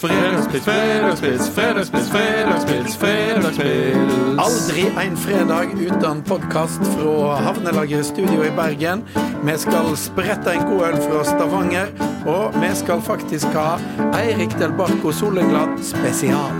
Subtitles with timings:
[0.00, 4.38] Fredagspils, fredagspils, fredagspils, fredagspils, fredagspils.
[4.38, 9.02] Aldri en fredag uten podkast fra Havnelaget studio i Bergen.
[9.44, 11.92] Vi skal sprette en god øl fra Stavanger,
[12.26, 13.76] og vi skal faktisk ha
[14.22, 16.56] Eirik Del Barco Soleglad spesial.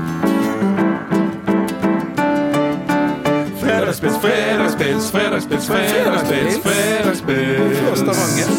[3.62, 7.80] Fredagspils, fredagspils, fredagspils, fredagspils, fredagspils.
[7.80, 8.52] Fra Stavanger.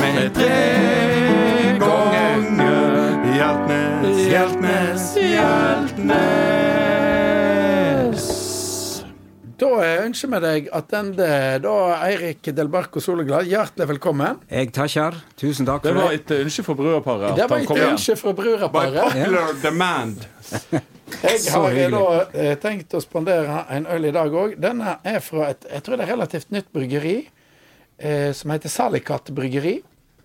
[0.00, 1.15] Med tre
[4.26, 6.24] Hjeltnes, Hjeltnes.
[9.56, 9.68] Da
[10.02, 11.28] ønsker vi deg attende
[11.62, 11.74] da
[12.08, 13.46] Eirik Delbarco Soleglad.
[13.46, 14.40] Hjertelig velkommen.
[14.50, 15.14] Jeg takker.
[15.38, 16.18] Tusen takk Det for var det.
[16.24, 17.36] et ønske fra brødreparet.
[17.38, 20.16] Det var et ønske fra By popular demand.
[21.22, 22.02] Jeg har da
[22.34, 24.56] eh, tenkt å spandere en øl i dag òg.
[24.58, 27.28] Denne er fra et jeg tror det er relativt nytt bryggeri
[28.02, 29.76] eh, som heter Salikat bryggeri.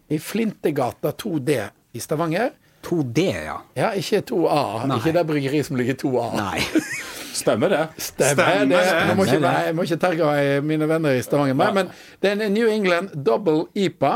[0.10, 2.50] I Flintegata 2D i Stavanger.
[2.92, 3.58] 2D, ja.
[3.80, 4.62] Ja, ikke 2A.
[4.92, 4.98] Nei.
[5.00, 6.26] Ikke det bryggeriet som ligger 2A.
[6.38, 6.60] Nei.
[7.42, 7.82] Stemmer det?
[8.04, 8.82] Stemmer det.
[9.08, 9.66] Nå må ikke, Stemmer det.
[9.70, 11.56] jeg må ikke terge eh, mine venner i Stavanger.
[11.58, 14.14] Nei, men det er en New England double IPA.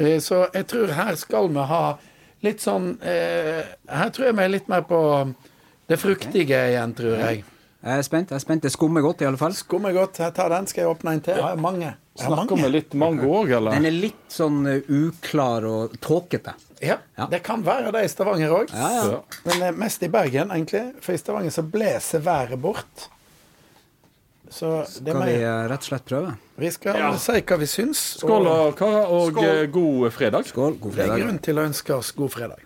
[0.00, 1.82] Eh, Så jeg tror her skal vi ha
[2.44, 4.98] litt sånn eh, Her tror jeg vi er litt mer på
[5.90, 7.42] det fruktige igjen, tror jeg.
[7.84, 8.30] Jeg er spent.
[8.32, 8.62] jeg er spent.
[8.64, 9.52] Det skummer godt, i alle fall.
[9.52, 10.22] Skummer godt.
[10.24, 10.64] Jeg tar den.
[10.70, 11.36] Skal jeg åpne en til?
[11.36, 11.90] Jeg har mange.
[12.16, 13.76] Snakker vi litt mango òg, eller?
[13.76, 16.54] Den er litt sånn uh, uklar og tåkete.
[16.84, 17.26] Ja, Ja.
[17.30, 18.70] Det kan være det i Stavanger òg.
[18.74, 19.04] Ja, ja.
[19.14, 19.20] Ja.
[19.48, 20.84] Men eh, mest i Bergen, egentlig.
[21.04, 23.08] For i Stavanger så blåser været bort.
[24.54, 26.34] Så det Skal vi uh, rett og slett prøve?
[26.60, 27.08] vi skal Ja.
[27.18, 28.02] si hva vi syns.
[28.20, 29.44] Skål og kara karer, og Skål.
[29.48, 30.46] eh, god fredag.
[30.46, 30.76] Skål.
[30.78, 32.60] God det er grunn til å ønske oss god fredag.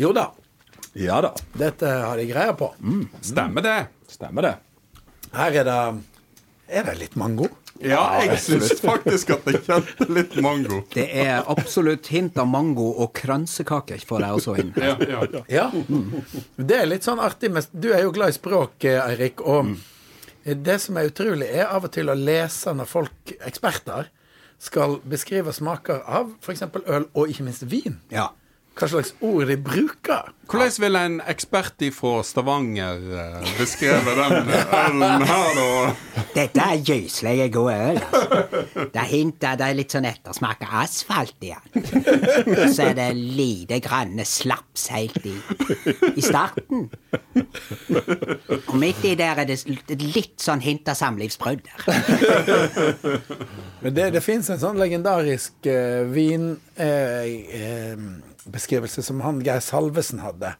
[0.00, 0.30] Jo da,
[0.96, 1.34] Ja da.
[1.54, 2.72] dette har de greie på.
[3.22, 3.76] Stemmer det.
[4.10, 4.54] Stemmer det.
[5.36, 6.02] Her er det
[6.68, 7.46] Er det litt mango?
[7.80, 10.82] Ja, jeg syns faktisk at jeg kjente litt mango.
[10.92, 14.72] Det er absolutt hint av mango og kransekake, får jeg også inn.
[14.76, 15.44] Ja, ja, ja.
[15.48, 15.66] Ja.
[16.56, 19.40] Det er litt sånn artig med Du er jo glad i språk, eh, Eirik.
[19.40, 19.74] Og
[20.44, 24.10] det som er utrolig, er av og til å lese når folk, eksperter,
[24.60, 26.66] skal beskrive smaker av f.eks.
[26.84, 27.96] øl, og ikke minst vin.
[28.12, 28.28] Ja.
[28.78, 30.30] Hva slags ord de bruker.
[30.50, 36.22] Hvordan ville en ekspert fra Stavanger eh, beskrevet den ølen her, da?
[36.34, 38.00] Dette er gyselig god øl.
[38.00, 38.86] altså.
[38.94, 42.72] Det hinter det er litt sånn ettersmak av asfalt i den.
[42.74, 45.36] Så er det lite grann slaps helt i,
[46.14, 46.88] i starten.
[48.70, 49.60] Og midt i der er det
[50.00, 53.20] litt sånn hint av samlivsbrudd der.
[53.82, 55.70] Men det, det fins en sånn legendarisk
[56.10, 60.54] vin uh, vinbeskrivelse som han Geir Salvesen hadde.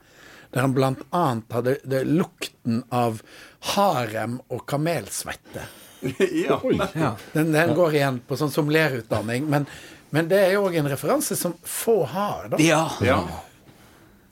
[0.50, 3.22] Der han annet hadde det, lukten av
[3.76, 5.68] harem og kamelsvette.
[6.32, 6.56] Ja.
[6.94, 7.16] ja.
[7.32, 9.44] Den, den går igjen på sånn sommelierutdanning.
[9.52, 9.66] Men,
[10.16, 12.48] men det er jo òg en referanse som få har.
[12.54, 12.60] da.
[12.64, 12.86] ja.
[13.04, 13.20] ja.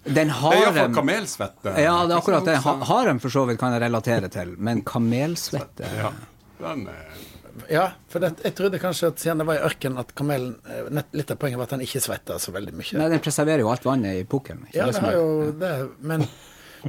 [0.08, 1.74] Den iallfall harem kamelsvette.
[1.82, 2.56] Ja, det er akkurat det.
[2.88, 6.14] Harem for så vidt kan jeg relatere til, men kamelsvette Ja.
[6.58, 7.27] Den er
[7.72, 10.88] Ja, for det, jeg trodde kanskje at siden det var i ørkenen, at kamelen eh,
[10.94, 12.98] nett, Litt av poenget var at han ikke svetta så veldig mye.
[13.00, 14.66] Nei, den preserverer jo alt vannet i pukkelen.
[14.74, 15.72] Ja, det det har er- jo det.
[16.00, 16.26] Men,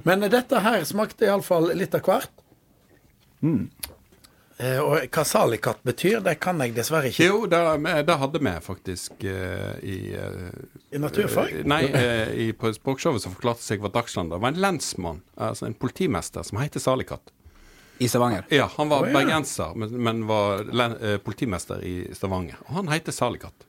[0.03, 2.29] men dette her smakte iallfall litt av hvert.
[4.59, 7.23] Eh, og hva salikat betyr, det kan jeg dessverre ikke.
[7.29, 7.59] Jo, det,
[8.09, 10.49] det hadde vi faktisk eh, i eh,
[10.91, 11.53] I naturfag?
[11.61, 14.33] eh, Nei, eh, i, på språkshowet som forklarte seg hva Dagsland.
[14.33, 17.31] Det var en lensmann, altså en politimester, som heter Salikat.
[17.99, 18.45] I Stavanger.
[18.53, 19.13] Ja, han var oh, ja.
[19.17, 22.55] bergenser, men, men var len, eh, politimester i Stavanger.
[22.69, 23.65] Og han heter Salikat.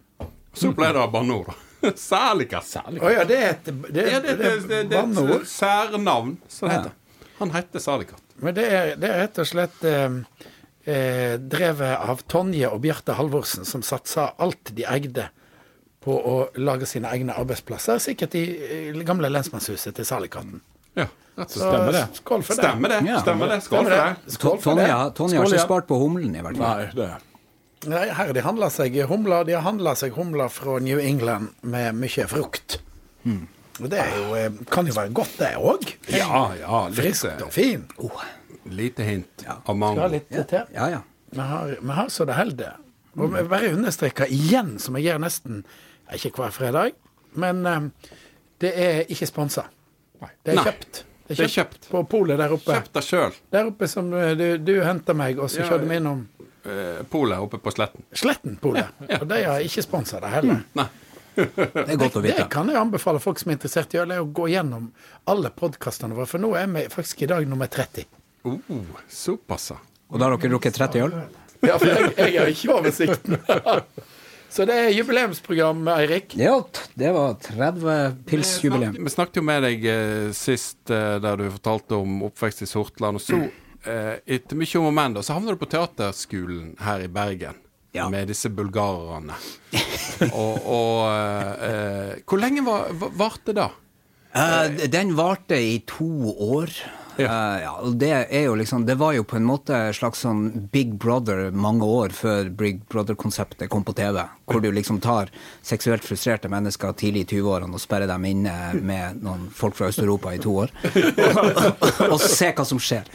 [0.54, 1.50] Så ble det banneord.
[1.96, 2.70] Salikat.
[3.00, 6.36] Å ja, det er et det, Ja, det, det, det, det, det er et særnavn,
[6.48, 6.80] som det Ja.
[6.84, 6.96] heter.
[7.40, 8.22] Han heter Salikat.
[8.36, 10.19] Men det er, det er rett og slett eh,
[10.84, 15.30] eh, drevet av Tonje og Bjarte Halvorsen, som satsa alt de eide
[16.04, 17.98] på å lage sine egne arbeidsplasser.
[18.00, 18.44] Sikkert i,
[18.92, 20.60] i gamle lensmannshuset til Salikatten.
[21.00, 21.61] Ja, Så.
[21.62, 22.03] Stemmer det.
[22.19, 22.65] skål for det.
[22.65, 23.00] Stemmer det.
[23.09, 23.19] Ja.
[23.22, 23.59] Stemmer det.
[23.65, 24.34] Skål for det.
[24.34, 24.88] Skål for det.
[24.91, 26.83] Har ikke spart på humlen, i hvert fall.
[26.84, 27.11] Nei, det
[27.88, 29.47] Nei, her de handler seg humler.
[29.49, 32.77] De har handla seg humler fra New England med mye frukt.
[33.81, 35.87] Og det er jo, eh, kan jo være godt, det òg.
[36.12, 36.82] Ja, ja.
[36.88, 37.87] Litt, Friskt og fin.
[38.69, 40.00] Lite hint av Skal mango.
[40.03, 40.67] ha litt til.
[40.75, 41.00] Ja, ja.
[41.32, 42.76] Vi har, vi har så det holder.
[43.17, 45.64] Og vi bare understreker igjen, som jeg gjør nesten
[46.12, 46.93] ikke hver fredag,
[47.35, 47.81] men eh,
[48.61, 49.64] det er ikke sponsa.
[50.43, 50.64] Det er Nei.
[50.69, 51.02] kjøpt.
[51.31, 51.88] Det er kjøpt.
[51.93, 52.75] På polet der oppe.
[52.75, 53.37] Kjøpt det sjøl.
[53.55, 56.26] Der oppe som eh, du, du henta meg, og så Ja, kjørte vi innom
[56.61, 58.02] Eh, Polet oppe på Sletten.
[58.12, 58.84] Sletten-polet.
[59.20, 60.58] Og de har ikke sponsa det heller.
[60.76, 60.84] Nei.
[61.40, 64.20] Det er godt å Det kan jeg anbefale folk som er interessert i øl, er
[64.20, 64.90] å gå gjennom
[65.31, 68.05] alle podkastene våre, for nå er vi faktisk i dag nummer 30.
[68.44, 68.58] Oh,
[69.08, 69.78] såpass, ja.
[70.11, 71.14] Og da har dere drukket 30 øl?
[71.64, 73.38] Ja, for jeg, jeg har ikke oversikten.
[74.50, 76.35] Så det er jubileumsprogram, Eirik.
[76.38, 76.56] Ja,
[76.99, 78.97] det var 30 pils-jubileum.
[79.05, 83.20] Vi snakket jo med deg eh, sist eh, der du fortalte om oppvekst i Sortland.
[83.20, 83.38] Og så,
[83.87, 87.61] eh, etter mye om og men, så havna du på teaterskolen her i Bergen.
[87.94, 88.08] Ja.
[88.11, 89.35] Med disse bulgarerne.
[90.31, 93.69] og og eh, Hvor lenge var- va- varte det?
[94.35, 96.11] Eh, den varte i to
[96.58, 96.70] år.
[97.19, 97.26] Ja.
[97.26, 100.23] Uh, ja, og det er jo liksom Det var jo på en måte en slags
[100.23, 104.23] sånn Big Brother mange år før Big Brother-konseptet kom på TV.
[104.50, 105.31] Hvor du liksom tar
[105.62, 110.35] seksuelt frustrerte mennesker tidlig i 20-årene og sperrer dem inne med noen folk fra Øst-Europa
[110.35, 110.73] i to år.
[110.91, 113.08] og, og se hva som skjer.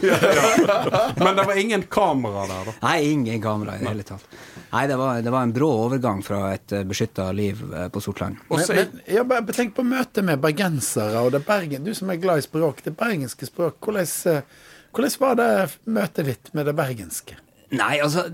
[1.19, 2.75] Men det var ingen kamera der, da.
[2.85, 4.25] Nei, ingen kamera i det hele tatt.
[4.71, 8.41] Nei, det var, det var en brå overgang fra et beskytta liv eh, på Sortland.
[8.49, 12.09] Og Men, men ja, bare tenk på møtet med bergensere og det Bergen, du som
[12.11, 13.77] er glad i språk, det bergenske språk.
[13.83, 14.41] Hvordan, eh,
[14.95, 15.49] hvordan var det
[15.85, 17.37] møtet ditt med det bergenske?
[17.73, 18.27] Nei, altså,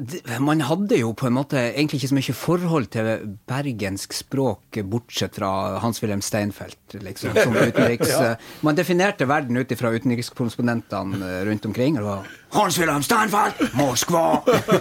[0.44, 5.38] man hadde jo på en måte egentlig ikke så mye forhold til bergensk språk, bortsett
[5.40, 8.12] fra Hans-Wilhelm Steinfeld, liksom, som utenriks...
[8.66, 11.98] Man definerte verden ut ifra utenrikskorrespondentene eh, rundt omkring.
[11.98, 14.26] og det var Hans-Wilhelm Steinfeld, Moskva!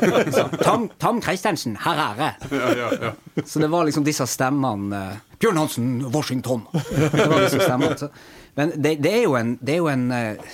[0.67, 3.15] Tom, Tom Christensen, her er jeg!
[3.47, 6.67] Så det var liksom disse stemmene eh, Bjørn Hansen, Washington!
[6.75, 7.97] Det var disse stemmene.
[7.97, 8.11] Så.
[8.59, 10.51] Men det, det er jo en, det er jo en eh,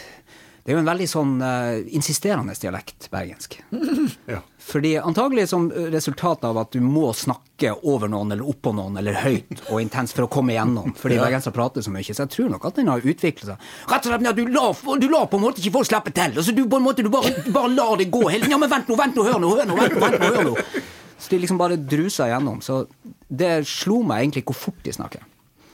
[0.67, 3.61] det er jo en veldig sånn uh, insisterende dialekt, bergensk.
[4.27, 4.41] Ja.
[4.67, 9.15] Fordi antagelig som resultat av at du må snakke over noen eller oppå noen eller
[9.23, 12.03] høyt og intenst for å komme igjennom, fordi bergensere prater så mye.
[12.03, 13.69] Så jeg tror nok at den har utviklet seg.
[13.93, 16.35] Rett og slett ja, du lar, du lar på en måte ikke folk slippe til.
[16.35, 18.51] Altså du på en måte du bare, bare lar det gå tiden.
[18.51, 20.51] Ja, men vent nå, vent nå, hør nå, hør nå, vent nå, vent nå, hør
[20.51, 20.83] nå.
[21.15, 22.59] Så de liksom bare druser igjennom.
[22.67, 22.83] Så
[23.31, 25.23] det slo meg egentlig hvor fort de snakker.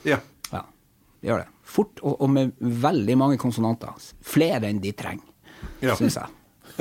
[0.04, 0.20] Ja.
[0.52, 0.66] Ja,
[1.24, 1.51] de gjør det.
[1.72, 3.96] Fort og, og med veldig mange konsonanter.
[4.22, 5.26] Flere enn de trenger,
[5.82, 5.96] Ja.
[5.98, 6.38] syns jeg.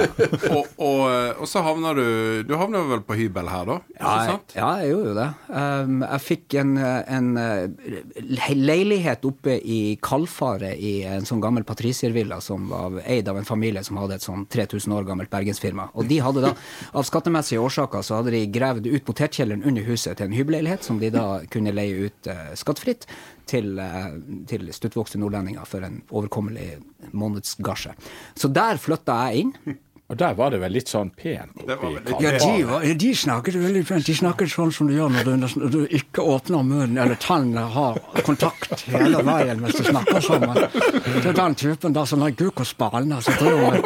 [0.55, 3.73] og, og, eh, og så havna du Du havna vel på hybel her, da?
[3.97, 4.53] Ja, Ikke jeg, sant?
[4.55, 5.25] ja, jeg gjorde jo det.
[5.51, 6.71] Um, jeg fikk en,
[7.17, 13.41] en eh, leilighet oppe i Kalfaret i en sånn gammel patriciervilla som var eid av
[13.41, 15.89] en familie som hadde et sånn 3000 år gammelt bergensfirma.
[15.99, 16.53] Og de hadde da,
[16.95, 21.03] av skattemessige årsaker, så hadde de gravd ut potetkjelleren under huset til en hybelleilighet som
[21.03, 23.09] de da kunne leie ut uh, skattefritt
[23.51, 24.09] til, eh,
[24.49, 26.79] til stuttvokste nordlendinger for en overkommelig
[27.11, 27.95] månedsgasje.
[28.35, 29.79] Så der flytta jeg inn.
[30.11, 33.83] Og der var det vel litt sånn pent oppi Ja, de, var, de snakket veldig
[33.87, 34.03] pent.
[34.09, 37.63] De snakket sånn som du gjør når du, når du ikke åpner munnen, eller tannene
[37.71, 40.59] har kontakt hele veien mens du snakker sammen.
[40.67, 43.81] Det er den typen der som har guk og spane, som driver med,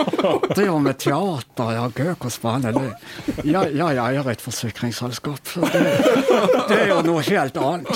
[0.55, 1.73] driver med teater.
[1.77, 2.73] Ja, guk og spane.
[2.73, 2.85] Det,
[3.45, 5.53] jeg, jeg eier et forsikringsselskap.
[5.53, 5.83] så Det,
[6.71, 7.95] det er jo noe helt annet.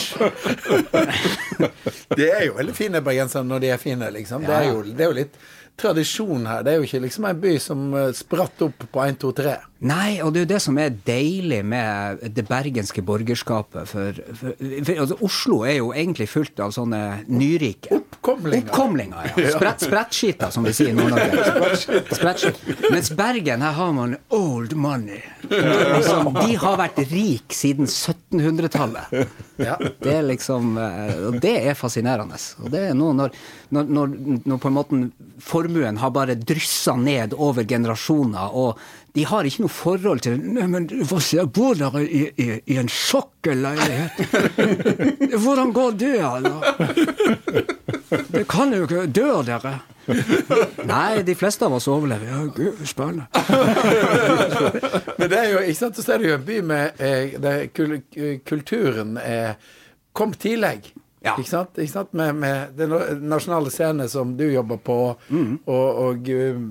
[2.13, 4.45] Det er jo veldig fine bergensere når de er fine, liksom.
[4.45, 5.41] Det er jo, det er jo litt
[5.79, 6.63] tradisjon her.
[6.65, 9.57] Det er jo ikke liksom en by som eh, spratt opp på 1, 2, 3.
[9.89, 13.87] Nei, og det er jo det som er deilig med det bergenske borgerskapet.
[13.87, 16.99] For, for, for altså, Oslo er jo egentlig fullt av sånne
[17.31, 17.95] nyrike.
[17.95, 18.67] Oppkomlinger.
[18.67, 19.51] Oppkomlinger, ja.
[19.55, 22.03] Sprett, sprettskiter, som vi sier i Nord-Norge.
[22.11, 22.89] Sprettskita.
[22.91, 25.21] Mens Bergen, her har man old money.
[25.47, 29.15] Liksom, de har vært rik siden 1700-tallet.
[29.63, 29.77] Ja.
[29.79, 32.37] Det er liksom eh, Og det er fascinerende.
[32.63, 33.39] Og det er noe når,
[33.75, 34.13] når, når,
[34.49, 34.99] når på en måte
[35.43, 38.79] formuen har bare dryssa ned over generasjoner, og
[39.17, 42.49] de har ikke noe forhold til Nei, men hva sier jeg, bor der i, i,
[42.73, 44.19] i en sokkelleilighet?
[45.43, 46.57] Hvordan går det, da?
[48.29, 49.79] Det kan jo ikke Dør dere?
[50.89, 52.29] Nei, de fleste av oss overlever.
[52.31, 53.27] Ja, gud, spennende.
[55.19, 57.67] Men det er jo, ikke sant, så er det jo en by med eh, der
[57.75, 57.99] kul,
[58.47, 59.59] kulturen er
[60.17, 60.93] kom tidlig.
[61.25, 61.33] Ja.
[61.37, 61.75] Ikke sant?
[61.77, 62.13] Ikke sant?
[62.15, 62.93] Med, med den
[63.27, 66.69] nasjonale scene som du jobber på, og, og um,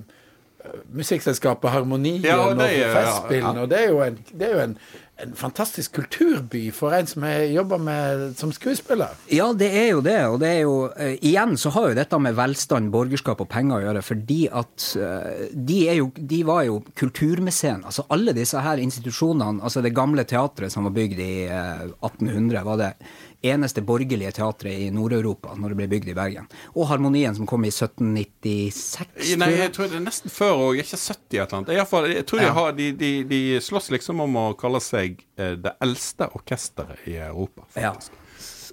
[0.93, 3.61] musikkselskapet Harmonien Ja, og og, det er- Festspillene.
[3.63, 4.75] Og det er jo, en, det er jo en,
[5.23, 9.15] en fantastisk kulturby for en som er- jobber med som skuespiller.
[9.33, 10.17] Ja, det er jo det.
[10.29, 13.79] Og det er jo uh, Igjen så har jo dette med velstand, borgerskap og penger
[13.79, 14.03] å gjøre.
[14.09, 17.85] Fordi at uh, de, er jo, de var jo kulturmeseen.
[17.85, 22.65] Altså alle disse her institusjonene, altså det gamle teatret som var bygd i uh, 1800,
[22.69, 22.93] var det
[23.43, 26.49] eneste borgerlige teatret i Nord-Europa når det ble bygd i Bergen.
[26.75, 29.35] Og Harmonien som kom i 1796.
[29.39, 29.61] Nei, jeg.
[29.63, 30.81] jeg tror det er nesten før òg.
[30.83, 31.75] Ikke 70 et eller.
[31.79, 35.23] I fall, jeg tror de, har, de, de, de slåss liksom om å kalle seg
[35.39, 37.95] eh, det eldste orkesteret i Europa, Ja.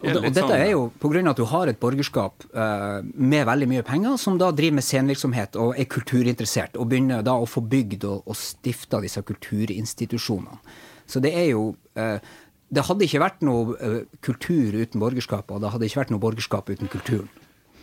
[0.03, 1.22] Og, det, og dette sånn- er jo pga.
[1.31, 5.55] at du har et borgerskap uh, med veldig mye penger, som da driver med scenevirksomhet
[5.55, 10.60] og er kulturinteressert, og begynner da å få bygd og, og stifta disse kulturinstitusjonene.
[11.07, 12.17] Så det er jo eh,
[12.75, 16.24] Det hadde ikke vært noe eh, kultur uten borgerskap, og det hadde ikke vært noe
[16.24, 17.32] borgerskap uten kulturen.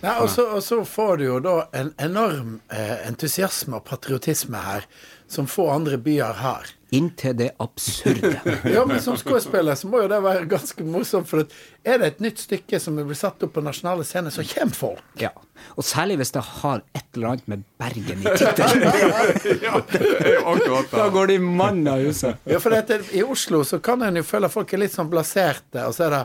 [0.02, 4.58] Ja, og, så, og så får du jo da en enorm eh, entusiasme og patriotisme
[4.58, 4.88] her,
[5.30, 6.72] som få andre byer har.
[6.92, 8.34] Inntil det absurde.
[8.74, 11.28] Ja, men som skuespiller så må jo det være ganske morsomt.
[11.30, 11.54] For at
[11.88, 15.02] er det et nytt stykke som blir satt opp på nasjonale scener, så kommer folk.
[15.20, 15.30] Ja.
[15.78, 18.82] Og særlig hvis det har et eller annet med Bergen i tittelen.
[19.64, 21.10] ja, akkurat Da det.
[21.16, 22.36] går de mann av huset.
[22.44, 25.10] Ja, for dette, I Oslo så kan en jo føle at folk er litt sånn
[25.12, 26.22] blaserte, og så er det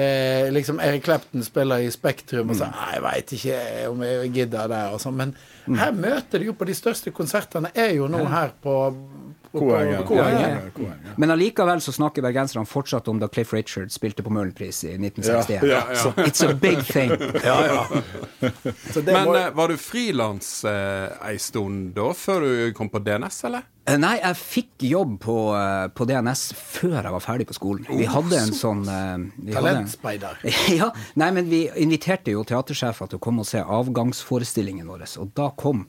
[0.00, 3.60] eh, liksom Erik Clapton spiller i Spektrum og så, Nei, jeg veit ikke
[3.92, 4.82] om jeg gidder det.
[4.94, 5.18] og sånn.
[5.22, 5.36] Men
[5.78, 8.76] her møter de jo på de største konsertene, er jo nå her på,
[9.52, 10.04] Koengen.
[10.10, 14.84] Ja, ja, Men allikevel så snakker bergenserne fortsatt om da Cliff Richard spilte på Møhlenpris
[14.86, 15.66] i 1961.
[15.66, 16.12] Ja, ja.
[16.22, 17.10] It's a big thing.
[17.44, 18.50] Ja, ja.
[18.92, 22.90] Så det Men må, eh, var du frilans eh, ei stund da, før du kom
[22.92, 23.66] på DNS, eller?
[23.88, 27.88] Eh, Nei, jeg fikk jobb på, eh, på DNS før jeg var ferdig på skolen.
[27.90, 28.84] Vi hadde en sånn
[29.50, 30.44] Talentspeider.
[30.80, 35.08] Ja, nei, men vi inviterte jo teatersjefer til å komme og se avgangsforestillingen vår.
[35.22, 35.86] Og da kom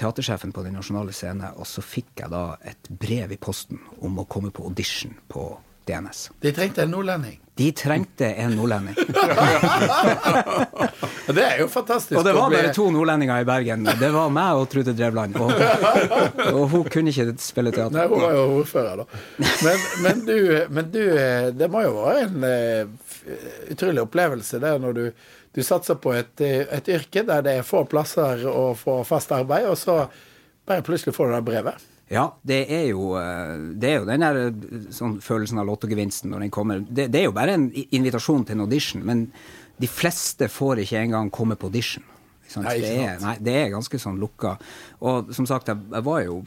[0.00, 4.22] teatersjefen på Den nasjonale scene, og så fikk jeg da et brev i posten om
[4.22, 5.50] å komme på audition på
[5.90, 6.30] DNS.
[6.40, 7.38] De trengte en nordlending.
[7.60, 8.96] De trengte en nordlending.
[11.30, 12.16] Det er jo fantastisk.
[12.18, 13.84] Og det var bare to nordlendinger i Bergen.
[14.00, 15.36] Det var meg og Trude Drevland.
[15.38, 15.52] Og,
[16.50, 17.94] og hun kunne ikke spille teater.
[17.94, 19.20] Nei, hun var jo ordfører, da.
[19.62, 20.38] Men, men, du,
[20.74, 22.82] men du eh, Det må jo være en eh,
[23.70, 25.04] utrolig opplevelse det når du,
[25.56, 29.66] du satser på et, et yrke der det er få plasser å få fast arbeid,
[29.70, 30.04] og så
[30.68, 31.88] bare plutselig får du det brevet.
[32.10, 36.32] Ja, det er jo, eh, det er jo den der eh, sånn følelsen av lottogevinsten
[36.32, 36.80] når den kommer.
[36.82, 39.28] Det, det er jo bare en invitasjon til en audition, men
[39.80, 42.02] de fleste får ikke engang komme på audition.
[42.50, 42.66] Ikke sant?
[42.66, 44.56] Nei, ikke det, er, nei, det er ganske sånn lukka.
[45.06, 46.40] Og som sagt, jeg, jeg var jo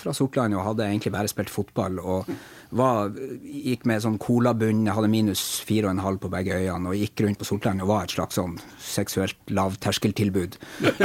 [0.00, 2.00] fra Sortland og hadde egentlig bare spilt fotball.
[2.00, 2.32] og
[2.72, 3.10] var,
[3.44, 6.96] gikk med sånn colabunn, jeg hadde minus fire og en halv på begge øyene og
[6.96, 10.56] gikk rundt på Sortland og var et slags sånn seksuelt lavterskeltilbud
[10.88, 11.02] eh,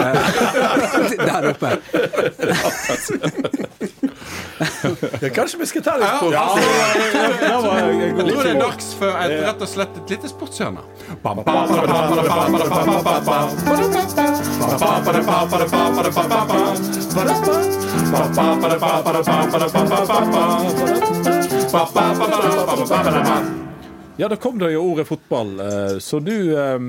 [1.28, 1.76] der oppe.
[5.22, 6.40] Ja, kanskje vi skal ta litt på Det
[7.52, 10.82] Nå er det er dags for et, rett og slett et lite sportshjørne.
[24.18, 25.60] Ja, da kom det jo ordet fotball.
[25.60, 26.80] eh, Så du eh,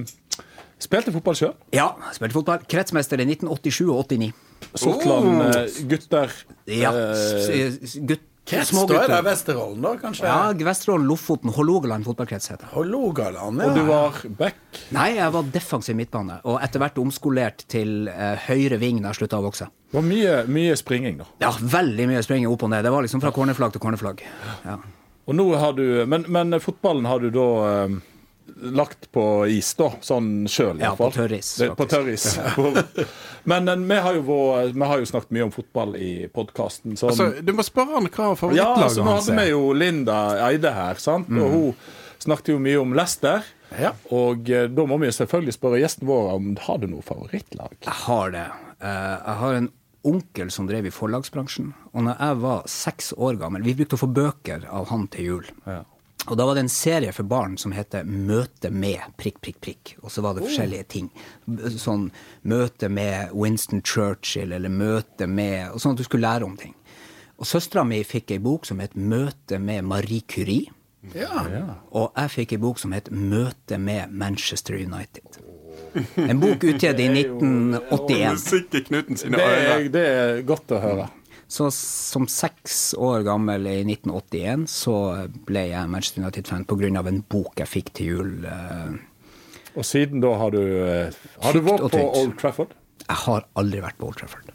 [0.80, 1.54] spilte fotball sjøl?
[1.76, 2.64] Ja, spilte fotball.
[2.68, 4.32] Kretsmester i 1987 og 89.
[4.74, 5.68] Sortland oh.
[5.90, 6.32] gutter.
[6.68, 7.76] Ja, eh,
[8.08, 9.18] gutt, Krets, da er det.
[9.26, 10.26] Vesterålen, da, kanskje?
[10.28, 12.70] Ja, Vesterålen, Lofoten, Hålogaland fotballkrets heter det.
[12.72, 13.68] Hålogaland, ja.
[13.68, 14.60] Og du var back.
[14.96, 19.20] Nei, jeg var defensiv midtbane, og etter hvert omskolert til eh, høyre ving da jeg
[19.22, 19.68] slutta å vokse.
[19.88, 21.28] Det var mye, mye springing, da.
[21.44, 22.84] Ja, veldig mye springing opp og ned.
[22.84, 24.24] Det var liksom fra cornerflagg til cornerflagg.
[24.64, 24.78] Ja.
[25.28, 27.98] Og nå har du Men, men fotballen har du da eh,
[28.56, 29.90] lagt på is, da?
[30.04, 32.26] Sånn sjøl, Ja, på tørris, På tørris.
[33.50, 36.96] men vi, har jo vår, vi har jo snakket mye om fotball i podkasten.
[36.98, 39.52] Sånn, Altså, du må spørre han hva ja, hans så nå hadde vi er.
[39.54, 41.30] jo Linda Eide her, sant?
[41.30, 41.74] og hun
[42.22, 43.46] snakket jo mye om Leicester.
[43.76, 43.92] Ja.
[44.14, 47.76] Og eh, da må vi selvfølgelig spørre gjesten vår om har du noe favorittlag.
[47.84, 48.46] Jeg har det.
[48.80, 49.68] Eh, jeg har en
[50.08, 51.72] onkel som drev i forlagsbransjen.
[51.92, 55.32] Og når jeg var seks år gammel Vi brukte å få bøker av han til
[55.32, 55.50] jul.
[55.66, 55.82] Ja.
[56.28, 59.94] Og da var det en serie for barn som heter Møte med prikk, prikk, prikk.
[60.02, 60.40] Og så var Oh.
[60.40, 61.10] det forskjellige ting.
[61.78, 62.10] Sånn
[62.44, 66.74] møte med Winston Churchill, eller møte med og Sånn at du skulle lære om ting.
[67.38, 70.70] Og søstera mi fikk ei bok som het Møte med Marie Curie.
[71.14, 71.78] Ja.
[71.94, 75.38] Og jeg fikk ei bok som het Møte med Manchester United.
[76.18, 78.32] En bok utgitt i 1981.
[78.34, 81.06] Musikk i Knuten sine Det er, det er godt å høre.
[81.48, 84.94] Så som seks år gammel i 1981 så
[85.48, 86.90] ble jeg Manchester United-fan pga.
[87.08, 88.44] en bok jeg fikk til jul.
[88.44, 88.98] eh,
[89.74, 92.02] Og siden da har du eh, Har du vært på.
[92.20, 92.74] Old Trafford?
[93.08, 94.52] Jeg har aldri vært på Old Trafford.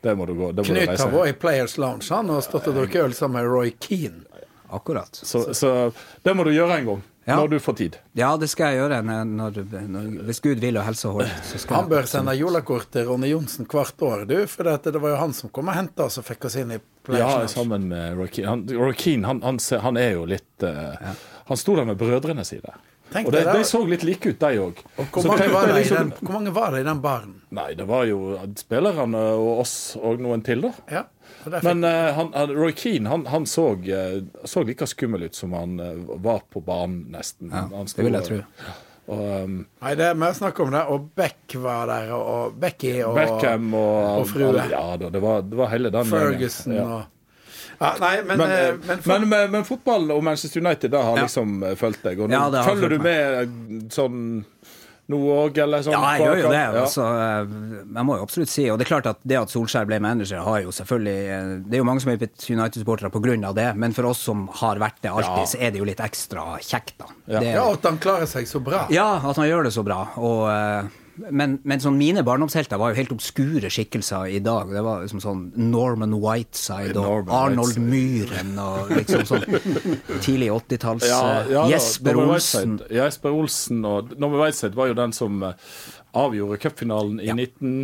[0.00, 0.52] Det må du gå.
[0.56, 3.42] Det må Knut har vært i Players Lounge han og stått og drukket øl sammen
[3.42, 4.24] med Roy Keane.
[4.72, 5.12] Akkurat.
[5.12, 5.92] Så, så
[6.24, 7.02] det må du gjøre en gang.
[7.28, 7.36] Ja.
[7.36, 7.96] Når du får tid.
[8.16, 9.58] Ja, det skal jeg gjøre når, når,
[9.92, 11.34] når, hvis Gud vil og helse holder.
[11.68, 14.38] Han bør jeg, sende julekort til Ronny Johnsen hvert år, du.
[14.48, 16.72] For det, det var jo han som kom og henta oss og fikk oss inn
[16.74, 18.48] i Players Ja, sammen med Roy Keane.
[19.28, 21.12] Han, han, han, han er jo litt eh,
[21.52, 22.72] Han sto der med brødrene sine.
[23.10, 23.54] Tenk og de, det.
[23.58, 24.82] de så litt like ut, de òg.
[24.96, 27.32] Hvor mange, var det den, hvor mange var det i den baren?
[27.56, 30.70] Nei, det var jo spillerne og oss og noen til, da.
[30.90, 31.02] Ja,
[31.64, 35.80] Men uh, han, Roy Keane han, han så, uh, så like skummel ut som han
[35.82, 37.50] uh, var på banen, nesten.
[37.50, 38.40] Ja, Han det vil jeg tro.
[39.10, 40.84] Og, um, Nei, det er mer snakk om det.
[40.94, 44.68] Og Beck var der, og, Becky og Beckham og, og frue.
[44.70, 46.76] Ja da, det var, det var hele den Ferguson.
[46.78, 46.84] Ja.
[46.86, 47.16] og
[47.80, 50.90] ja, Nei, men, Men, eh, eh, men, for, men, men, men fotball og Manchester United
[50.92, 51.22] det har Ja.
[51.26, 52.20] liksom eh, fulgt deg.
[52.20, 54.44] Og nå Ja, følger fulgt du med sånn
[55.10, 55.90] nå òg, eller sånn?
[55.96, 56.58] Ja, jeg gjør jo det.
[56.60, 56.82] Ja.
[56.84, 57.04] Altså,
[57.96, 60.38] jeg må jo absolutt si Og det er klart at det at Solskjær ble manager,
[60.46, 63.52] har jo selvfølgelig Det er jo mange som er blitt United-supportere pga.
[63.56, 65.50] det, men for oss som har vært det alltid, Ja.
[65.50, 67.06] så er det jo litt ekstra kjekt, da.
[67.26, 67.40] Ja.
[67.40, 68.86] Det, Ja, at han klarer seg så bra.
[68.88, 69.98] ja, at han gjør det så bra.
[70.16, 70.46] Og,
[71.28, 74.70] men, men sånn mine barndomshelter var jo helt obskure skikkelser i dag.
[74.72, 77.90] Det var liksom sånn Norman Whiteside og Norman Arnold Whiteside.
[77.90, 79.44] Myhren og liksom sånn
[80.24, 82.78] tidlig 80-talls Ja, eh, ja Jesper Olsen.
[82.94, 85.70] Jesper Olsen og Norman Whiteside var jo den som eh,
[86.16, 87.76] avgjorde cupfinalen i 19...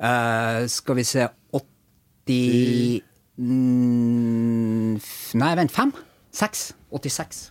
[0.00, 3.02] Uh, skal vi se 80
[3.36, 4.94] mm,
[5.42, 5.74] Nei, vent.
[5.74, 5.92] Fem?
[6.32, 6.70] Seks?
[6.88, 7.50] 86.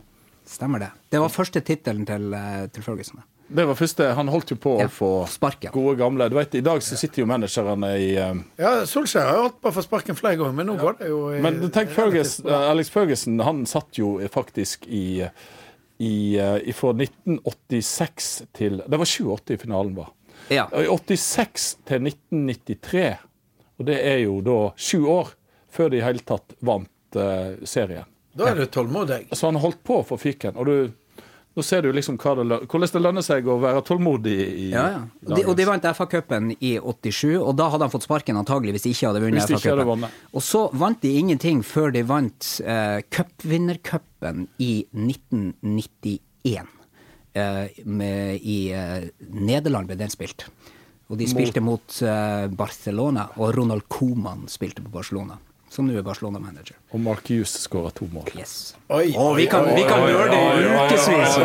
[0.50, 0.90] Stemmer det.
[1.14, 3.22] Det var første tittelen til, eh, til Ferguson.
[3.50, 5.72] Det var første, Han holdt jo på Ja, å få sparken.
[5.74, 9.40] gode gamle du vet, I dag så sitter jo managerne i eh, Ja, Solskjær har
[9.44, 11.90] holdt på å få sparken flere ganger, men nå går det jo i, Men tenk
[11.96, 15.26] Fergus, eh, Alex Ferguson han satt jo faktisk i,
[15.98, 20.14] i, eh, fra 1986 til Det var 87 finalen var.
[20.50, 20.68] Ja.
[20.74, 23.18] I 86 til 1993,
[23.80, 25.34] og det er jo da sju år
[25.74, 28.08] før de i hele tatt vant uh, serien.
[28.34, 29.28] Da er du tålmodig.
[29.36, 30.58] Så han holdt på for fiken.
[30.58, 30.92] Og du,
[31.58, 35.00] nå ser du liksom det, hvordan det lønner seg å være tålmodig i Ja, ja.
[35.26, 38.78] Og de, og de vant FA-cupen i 87, og da hadde han fått sparken antagelig
[38.78, 40.08] hvis de ikke hadde vunnet FA-cupen.
[40.32, 46.70] Og så vant de ingenting før de vant eh, cupvinnercupen i 1991.
[47.34, 50.48] Eh, med, I eh, Nederland ble den spilt.
[51.10, 55.40] Og de spilte mot eh, Barcelona, og Ronald Koeman spilte på Barcelona.
[55.70, 56.76] Som nå er Barcelona-manager.
[56.94, 58.26] Og Mark Hughes skåra to mål.
[58.40, 58.76] Yes.
[58.90, 61.36] Oi, Og vi kan, vi kan gjøre det i ukevis!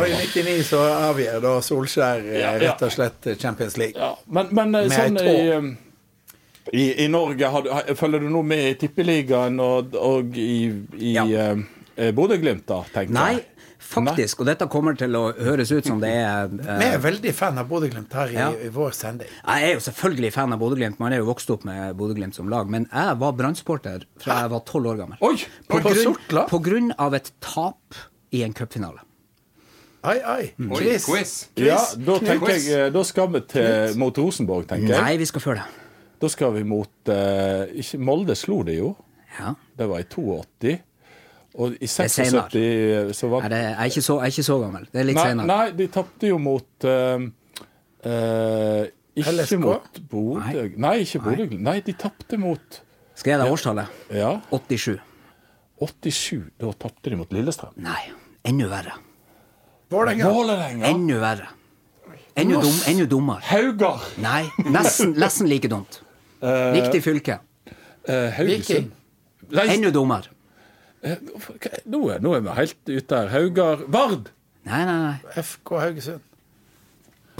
[0.00, 2.56] Oi, i 99 så avgjør da Solskjær Ja, ja.
[2.64, 3.94] rett og slett Champions League.
[4.00, 5.70] Ja, men, men eh, Med sånn i, eh,
[6.74, 10.50] i, i Norge, har du, følger du nå med i Tippeligaen og, og i,
[10.98, 11.24] i Ja.
[11.28, 13.46] eh, Bodø-Glimt, da, tenker Nei, jeg?
[13.90, 14.42] Faktisk.
[14.42, 17.58] Og dette kommer til å høres ut som det er uh, Vi er veldig fan
[17.60, 18.48] av Bodø-Glimt her i, Ja.
[18.54, 19.28] i vår sending.
[19.42, 22.48] Jeg er jo selvfølgelig fan av Bodø-Glimt, man er jo vokst opp med Bodø-Glimt som
[22.52, 22.70] lag.
[22.70, 25.20] Men jeg var Brann-supporter fra jeg var tolv år gammel.
[25.26, 25.36] Oi!
[25.70, 26.46] På Sortla?
[26.50, 27.98] på grunn av et tap
[28.34, 29.02] i en cupfinale.
[30.00, 30.44] Ai, ai.
[30.56, 31.04] Oi, Quiz.
[31.04, 31.32] quiz.
[31.60, 35.02] Ja, da jeg eh, Da skal vi til, mot Rosenborg, tenker jeg.
[35.04, 35.66] Nei, vi skal før det.
[36.20, 38.94] Da skal vi mot uh, ikke, Molde slo det jo.
[39.38, 39.54] Ja.
[39.76, 40.78] Det var i 82.
[41.58, 44.86] Og i er 76 så var Er det, er ikke så, er ikke så gammel.
[44.92, 47.24] Det er litt Nei, nei, de tapte jo mot uh,
[48.06, 48.82] uh,
[49.18, 49.58] Ikke LSK?
[49.64, 51.48] mot Bodø Nei, ikke Bodø.
[51.58, 52.80] Nei, de tapte mot
[53.18, 54.00] Skal jeg deg årstallet?
[54.14, 55.00] Ja, 87.
[55.80, 56.50] 87.
[56.60, 57.74] Da tapte de mot Lillestrøm.
[57.82, 58.02] Nei,
[58.46, 58.98] enda verre.
[59.90, 60.86] Vålerenga.
[60.86, 61.48] Enda verre.
[62.38, 63.42] Enda, dum, dummere.
[63.50, 64.04] Haugar.
[64.22, 65.98] Nei, nesten, nesten like dumt.
[66.76, 67.40] Riktig fylke.
[68.06, 68.92] Uh, Haugesund.
[69.50, 70.30] Enda dummere.
[71.02, 71.20] Eh,
[71.86, 73.30] nå, er, nå er vi helt ute her.
[73.34, 74.32] Haugar Vard.
[74.68, 75.14] Nei, nei, nei.
[75.40, 76.26] FK Haugesund.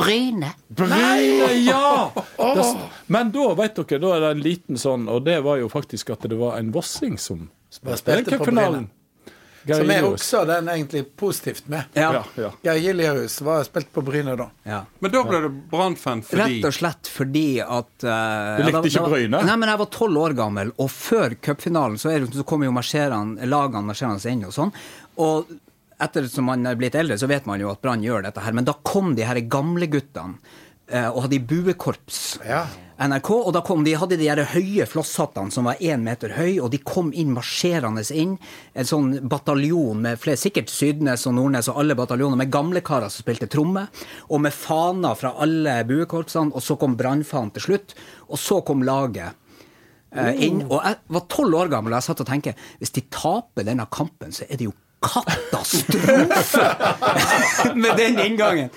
[0.01, 0.55] Bryne.
[0.69, 2.13] Bryne, ja!
[3.13, 6.15] Men da, vet dere, da er det en liten sånn, og det var jo faktisk
[6.15, 8.89] at det var en vossing som spilte spilte på cupfinalen.
[9.67, 10.13] Geir Som er Gilius.
[10.23, 11.85] også den egentlig positivt med.
[11.93, 12.11] Ja.
[12.17, 12.51] Ja, ja.
[12.65, 14.47] Geir Gilius var spilt på Bryne da.
[14.65, 14.79] ja.
[15.05, 19.05] Men da ble du Brann-fan fordi Rett og slett fordi at uh, Du likte ikke
[19.11, 19.43] Bryne?
[19.45, 22.73] Nei, men jeg var tolv år gammel, og før cupfinalen så, det- så kommer jo
[22.79, 24.73] marsjerende, lagene marsjerende inn og sånn.
[25.21, 25.53] Og
[26.01, 28.53] etter som man er blitt eldre, så vet man jo at Brann gjør dette her.
[28.57, 30.39] Men da kom de her gamleguttene
[30.95, 32.39] uh, og hadde i buekorps.
[32.49, 32.65] Ja.
[33.01, 36.59] NRK, og da kom de, hadde de her høye flosshattene som var én meter høy,
[36.61, 38.35] og de kom inn marsjerende inn.
[38.77, 43.09] En sånn bataljon med flere, sikkert Sydnes og Nordnes og alle bataljoner, med gamle karer
[43.09, 43.87] som spilte tromme,
[44.29, 47.97] og med faner fra alle buekorpsene, og så kom brannfanen til slutt,
[48.29, 49.39] og så kom laget.
[50.11, 53.05] Uh, inn, og jeg var tolv år gammel og jeg satt og tenkte hvis de
[53.15, 56.77] taper denne kampen, så er det jo katastrofe!
[57.75, 58.69] Med den inngangen.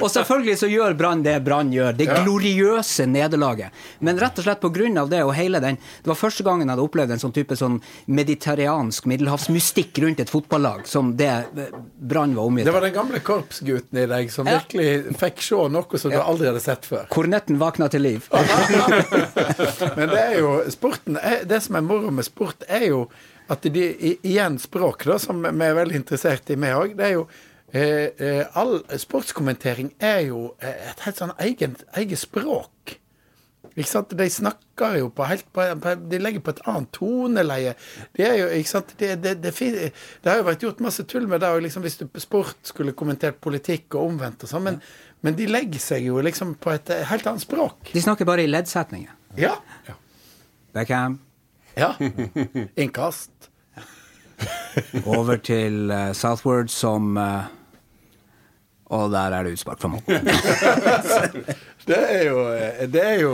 [0.00, 1.92] Og selvfølgelig så gjør Brann det Brann gjør.
[1.98, 3.74] Det gloriøse nederlaget.
[3.98, 6.84] Men rett og slett av det og hele den Det var første gangen jeg hadde
[6.86, 12.48] opplevd en sånn type sånn mediteriansk middelhavsmystikk rundt et fotballag som det eh, Brann var
[12.50, 16.18] omgitt Det var den gamle korpsgutten i deg som virkelig fikk se noe som du
[16.20, 17.06] aldri hadde sett før.
[17.12, 18.28] Kornetten vakna til liv.
[19.98, 23.04] Men det er jo sporten er- Det som er moro med sport, er jo
[23.52, 23.84] at de
[24.22, 26.96] Igjen språk, da, som vi er veldig interessert i, vi òg.
[26.98, 27.26] Det er jo
[27.72, 32.98] eh, eh, All sportskommentering er jo eh, et helt sånn eget, eget språk.
[33.72, 34.12] Ikke sant?
[34.18, 35.64] De snakker jo på helt på,
[36.10, 37.72] De legger på et annet toneleie.
[38.16, 38.92] Det er jo, ikke sant?
[39.00, 42.04] Det, det, det, det har jo vært gjort masse tull med det liksom, hvis du
[42.10, 44.78] på sport skulle kommentert politikk og omvendt og sånn, men,
[45.24, 47.94] men de legger seg jo liksom på et helt annet språk.
[47.94, 49.16] De snakker bare i leddsetninger.
[49.40, 49.56] Ja.
[50.76, 51.16] Beckham,
[51.74, 51.94] Ja.
[52.82, 53.30] Innkast.
[55.06, 57.44] over til uh, Southward som uh,
[58.92, 60.02] Og der er det utspark fra mål.
[61.82, 62.42] Det er jo,
[62.86, 63.30] det er jo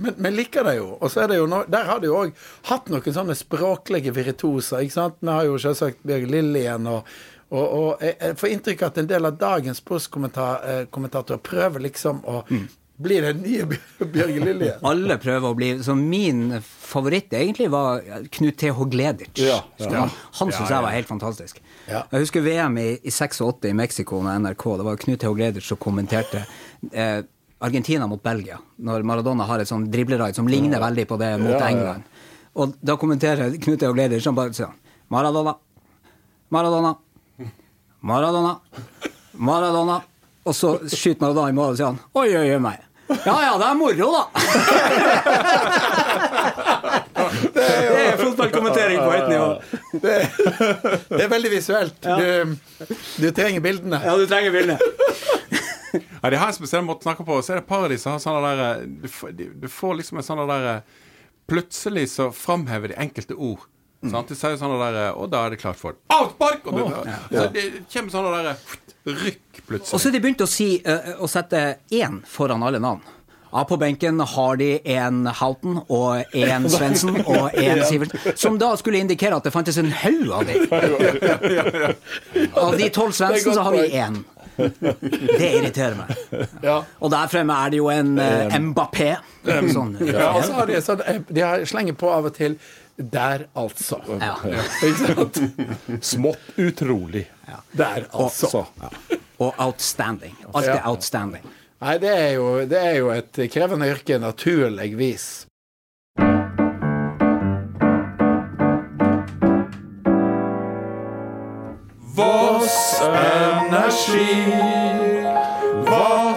[0.00, 0.94] Men men, liker det jo.
[1.00, 2.30] Og så er det jo no, Der har de jo òg
[2.70, 4.80] hatt noen sånne språklige virtuoser.
[4.80, 5.18] ikke sant?
[5.20, 7.04] Vi har jo selvsagt Bjørg Lillien og
[7.50, 12.44] og, og jeg, får inntrykk av at en del av dagens postkommentatorer prøver liksom å
[13.00, 14.74] bli den nye Bjør- Bjørge Lilje.
[14.90, 18.02] Alle prøver å bli Så min favoritt egentlig var
[18.36, 18.86] Knut T.H.
[18.92, 19.40] Gleditsch.
[19.46, 20.06] Ja, ja.
[20.40, 21.60] Han, syns jeg var helt fantastisk.
[21.88, 22.02] Ja.
[22.12, 24.64] Jeg husker VM i, i 86 i Mexico med NRK.
[24.80, 25.32] Det var Knut T.H.
[25.38, 26.42] Gleditsch som kommenterte
[26.92, 27.20] eh,
[27.60, 31.56] Argentina mot Belgia, når Maradona har et sånn dribleraid som ligner veldig på det mot.
[31.60, 32.06] England.
[32.56, 33.92] Og da kommenterer Knut T.H.
[33.96, 34.72] Gleditsch han bare sånn
[35.12, 35.56] Maradona,
[36.54, 36.94] Maradona,
[38.00, 38.54] Maradona,
[39.34, 40.00] Maradona.
[40.48, 42.80] Og så skyter Maradona i mål, og sier han oi, oi, oi meg.
[43.26, 44.22] Ja ja, det er moro, da.
[47.54, 49.48] det er fotballkommentering på høyt nivå.
[50.02, 50.14] Det,
[51.10, 52.06] det er veldig visuelt.
[52.06, 52.56] Du,
[53.20, 54.00] du trenger bildene.
[54.04, 54.78] Ja, du trenger bildene.
[56.20, 57.40] Ja, de har en spesiell måte å snakke på.
[57.42, 59.68] Så er det et par av de som har sånne der eh, Du, får- du
[59.72, 60.82] får liksom en sånn der eh,
[61.50, 63.62] Plutselig så framhever de enkelte ord.
[64.06, 64.28] Sant?
[64.30, 66.60] De sier sånn der eh, Og da er det klart for avspark!
[66.70, 66.74] Og
[67.08, 67.18] ja.
[67.32, 68.58] Så det kommer sånn der eh,
[69.06, 69.94] rykk plutselig.
[69.94, 73.02] Og så har de begynt å si å sette én foran alle navn.
[73.52, 78.36] Ja, på benken har de en Houghton og en Svendsen og en Sivertsen.
[78.38, 80.60] Som da skulle indikere at det fantes en haug av dem.
[82.60, 84.20] Av de tolv Svendsen så har vi én.
[84.60, 86.14] Det irriterer meg.
[86.62, 86.82] Ja.
[87.00, 88.14] Og der fremme er det jo en
[88.68, 89.14] Mbappé.
[89.72, 89.96] Sånn.
[90.04, 92.58] Ja, og så har de, så de slenger på av og til
[93.00, 94.00] 'der, altså'.
[94.20, 94.34] Ja.
[94.86, 95.40] Ikke sant?
[96.04, 97.30] Smått utrolig.
[97.72, 98.64] Der, altså.
[99.38, 100.36] Og outstanding.
[100.54, 101.44] Alt er outstanding.
[101.80, 105.46] Nei, det er, jo, det er jo et krevende yrke, naturligvis.
[112.16, 114.52] Voss Energi,
[115.88, 116.30] vann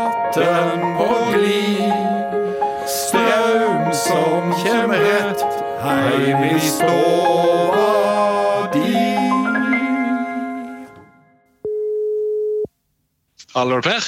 [6.34, 6.82] i
[7.72, 8.94] av di.
[13.54, 14.02] Hallo, Per.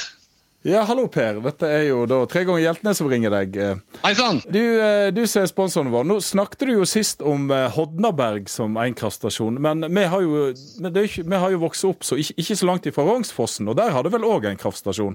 [0.66, 1.38] Ja, hallo Per.
[1.44, 3.58] Dette er jo da tre ganger hjeltene som ringer deg.
[4.02, 4.40] Hei sann.
[4.50, 6.08] Du, eh, du som er sponsoren vår.
[6.08, 9.60] Nå snakket du jo sist om eh, Hodnaberg som en kraftstasjon.
[9.62, 10.50] Men vi har jo,
[10.82, 13.06] men det er ikke, vi har jo vokst opp så ikke, ikke så langt ifra
[13.06, 15.14] Rognsfossen, og der har det vel òg en kraftstasjon?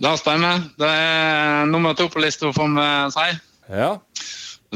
[0.00, 0.66] Det stemmer.
[0.80, 3.30] Det er nummer to på lista, får vi si.
[3.70, 3.94] Ja.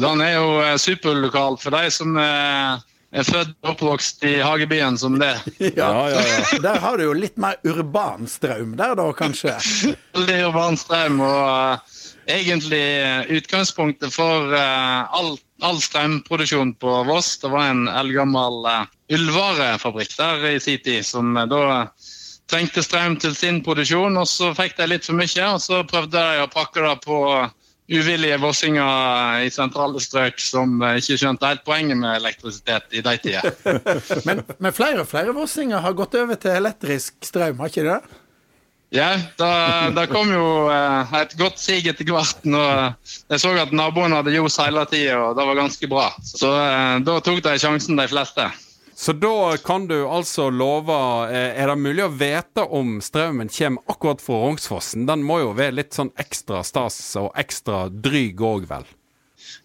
[0.00, 2.82] Den er jo eh, superlokal for de som eh,
[3.14, 5.36] er født og oppvokst i hagebyen som det.
[5.78, 6.58] Ja, ja, ja.
[6.64, 9.54] Der har du jo litt mer urban strøm der, da, kanskje.
[10.16, 12.82] Veldig urban strøm og uh, egentlig
[13.38, 17.36] utgangspunktet for uh, all, all strømproduksjon på Voss.
[17.38, 21.84] Det var en eldgammel uh, ullvarefabrikk der i sin tid som uh, da
[22.50, 26.18] trengte strøm til sin produksjon, og så fikk de litt for mye, og så prøvde
[26.18, 27.20] de å pakke det på
[27.90, 33.16] uvillige vossinger i sentrale strøk som eh, ikke skjønte helt poenget med elektrisitet i de
[33.20, 33.56] tider.
[34.28, 37.90] Men, men flere og flere vossinger har gått over til elektrisk strøm, har ikke de
[37.92, 38.20] det?
[38.94, 39.08] Ja,
[39.40, 39.50] da,
[39.90, 42.44] da kom jo eh, et godt sig etter hvert.
[42.46, 42.94] når
[43.32, 46.06] Jeg så at naboen hadde ljos hele tida, og det var ganske bra.
[46.24, 48.46] Så eh, da tok de sjansen, de fleste.
[48.96, 50.94] Så da kan du altså love
[51.26, 55.08] eh, Er det mulig å vite om strømmen kommer akkurat fra Rognsfossen?
[55.08, 58.86] Den må jo være litt sånn ekstra stas og ekstra dryg òg, vel?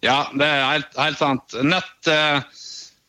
[0.02, 1.56] Ja, det er helt, helt sant.
[1.62, 2.42] Nett eh,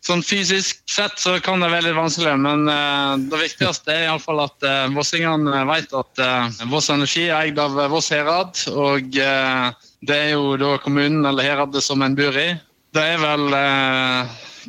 [0.02, 4.42] Sånn fysisk sett så kan det være litt vanskelig, men eh, det viktigste er iallfall
[4.48, 6.22] at vossingene vet at
[6.72, 11.86] Voss Energi er eid av Voss Herad, og det er jo da kommunen eller heradet
[11.86, 12.48] som en bor i.
[12.98, 13.46] Det er vel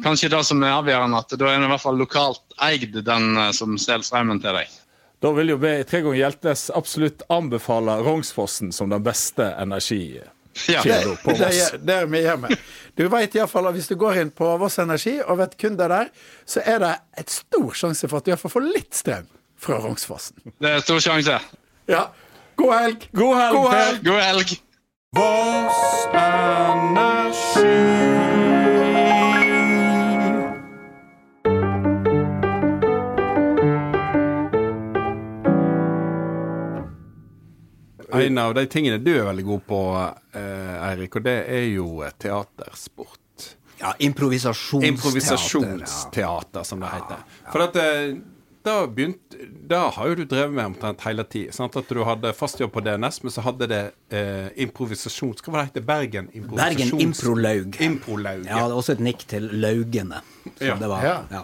[0.03, 3.37] kanskje det som er avgjørende, at da er det i hvert fall lokalt eid, den
[3.37, 4.69] eh, som selger strømmen til deg.
[5.23, 10.31] Da vil jo vi i Tre ganger Hjeltnes absolutt anbefale Rognsfossen som den beste energikilden
[10.69, 10.83] Ja.
[10.83, 10.89] På
[11.33, 11.57] Det, Voss.
[11.57, 12.49] gjør- det er vi hjemme.
[12.97, 15.57] Du vet i hvert fall at Hvis du går inn på Voss Energi og vet
[15.59, 16.09] kunder der,
[16.45, 19.27] så er det et stor sjanse for at du iallfall får litt strøm
[19.57, 20.37] fra Rognsfossen.
[20.61, 21.39] Det er stor sjanse.
[21.89, 22.09] Ja.
[22.57, 23.09] God helg!
[23.15, 24.05] God helg, God helg!
[24.05, 24.59] God helg!
[25.17, 28.22] Voss Energi.
[38.21, 39.81] En av de tingene du er veldig god på,
[40.35, 43.19] eh, Eirik, og det er jo eh, teatersport.
[43.81, 44.87] Ja, improvisasjonsteater.
[44.93, 47.17] Improvisasjonsteater, som det heter.
[47.53, 48.15] For at eh,
[48.63, 49.19] da begynte
[49.67, 51.65] Da har jo du drevet med omtrent hele tida.
[51.65, 53.81] At du hadde fast jobb på DNS, men så hadde det
[54.15, 55.33] eh, improvisasjon...
[55.43, 56.29] Hva var det heter Bergen?
[56.53, 57.81] Bergen Improlaug.
[57.83, 58.45] Improlaug.
[58.47, 60.21] Ja, det er også et nikk til Laugene.
[60.45, 60.77] som Ja.
[60.79, 61.03] det var.
[61.33, 61.43] Ja.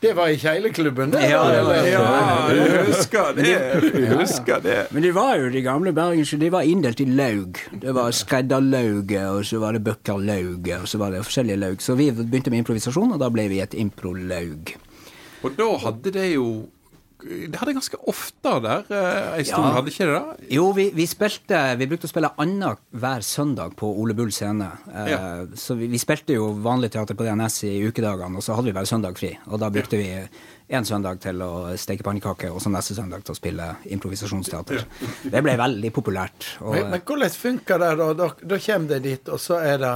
[0.00, 1.24] Det var i Keileklubben, det?
[1.26, 3.48] Ja, det, ja, Ja, jeg husker det.
[4.04, 4.76] Jeg husker det.
[4.94, 7.58] Men det var jo de gamle bergenske, de var inndelt i laug.
[7.82, 11.82] Det var skredderlauget, og så var det bøkkerlauget, og så var det forskjellige laug.
[11.82, 14.70] Så vi begynte med improvisasjon, og da ble vi et improlaug.
[15.42, 16.46] Og da hadde det jo
[17.28, 19.72] Det hadde ganske ofte der eh, ei stund, Ja.
[19.76, 20.36] hadde ikke det da?
[20.54, 24.70] Jo, vi, vi spilte Vi brukte å spille anna hver søndag på Ole Bull scene.
[24.88, 25.18] Eh, Ja.
[25.54, 28.76] Så vi, vi spilte jo vanlig teater på DNS i ukedagene, og så hadde vi
[28.78, 29.34] hver søndag fri.
[29.52, 30.08] Og da brukte vi
[30.68, 34.84] én søndag til å steke pannekaker, og så neste søndag til å spille improvisasjonsteater.
[35.32, 36.54] Det ble veldig populært.
[36.60, 38.08] Og, Men, men hvordan funker det da?
[38.18, 39.94] Da, da kommer det dit, og så er det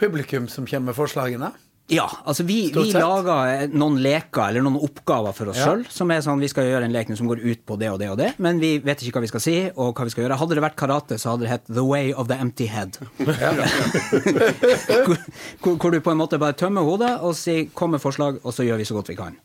[0.00, 1.52] publikum som kommer med forslagene?
[1.92, 5.66] Ja, altså vi, vi lager noen leker eller noen oppgaver for oss Ja.
[5.68, 7.98] selv, som er sånn vi skal gjøre en lek som går ut på det og
[8.00, 10.24] det og det, men vi vet ikke hva vi skal si og hva vi skal
[10.24, 10.38] gjøre.
[10.40, 12.96] Hadde det vært karate, så hadde det hett The Way of the Empty Head.
[15.04, 15.16] hvor,
[15.60, 18.54] hvor, hvor du på en måte bare tømmer hodet og sier 'kom med forslag', og
[18.54, 19.36] så gjør vi så godt vi kan.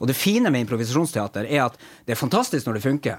[0.00, 3.16] Og det fine med improvisasjonsteater er at det er fantastisk når det funker,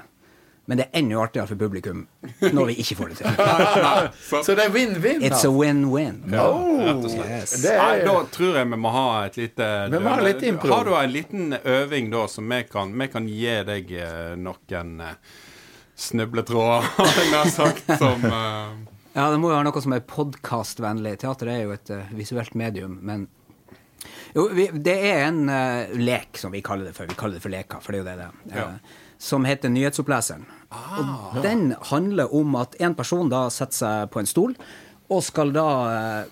[0.65, 2.06] men det er enda artigere for publikum
[2.39, 4.43] når vi ikke får det til.
[4.47, 5.26] Så det er win-win?
[5.28, 6.21] It's a win-win.
[6.39, 7.58] Oh, Yes.
[7.65, 10.71] er, da tror jeg vi må ha et lite Vi må ha litt impro.
[10.71, 14.95] Har du en liten øving da som vi kan, vi kan gi deg eh, noen
[15.04, 15.36] eh,
[15.99, 18.73] snubletråder, har jeg sagt, som uh...
[19.13, 21.17] Ja, det må jo være noe som er podkastvennlig.
[21.21, 23.28] Teater er jo et uh, visuelt medium, men
[24.34, 27.12] jo, vi, det er en uh, lek, som vi kaller det for.
[27.12, 28.63] Vi kaller det for leker, for det er jo det det er.
[28.63, 29.03] Ja.
[29.24, 30.46] Som heter Nyhetsoppleseren.
[30.74, 34.56] og den handler om at en person da setter seg på en stol,
[35.14, 36.32] og skal da eh,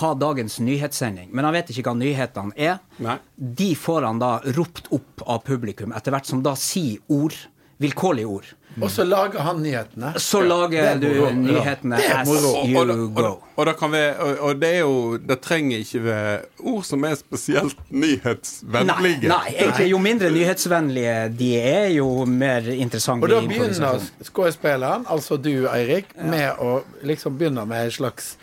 [0.00, 1.28] ha dagens nyhetssending.
[1.34, 2.78] Men han vet ikke hva nyhetene er.
[3.04, 3.18] Nei.
[3.36, 7.36] De får han da ropt opp av publikum, etter hvert som da sier ord.
[7.82, 8.52] Vilkårlige ord.
[8.82, 10.12] Og så lager han nyhetene.
[10.18, 11.30] Så lager du Det moro.
[11.32, 13.38] nyhetene as you go.
[13.56, 17.04] og, det kan være, og, og det er jo Det trenger ikke være ord som
[17.04, 19.28] er spesielt nyhetsvennlige.
[19.28, 25.36] nei, egentlig jo mindre nyhetsvennlige de er, jo mer interessante Og da begynner skuespilleren, altså
[25.36, 28.36] du Eirik, med å liksom begynne med en slags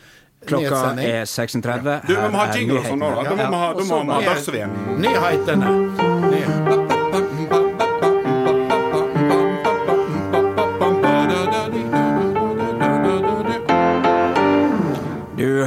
[0.48, 1.10] Klokka nyhetssending.
[1.10, 2.00] er 16.30.
[2.08, 3.22] Du, vi må ha jingle og sånn nå, da.
[3.30, 3.42] Må vi
[4.10, 4.22] ha.
[4.32, 4.72] Dagsrevyen.
[4.98, 5.68] Nyhetene.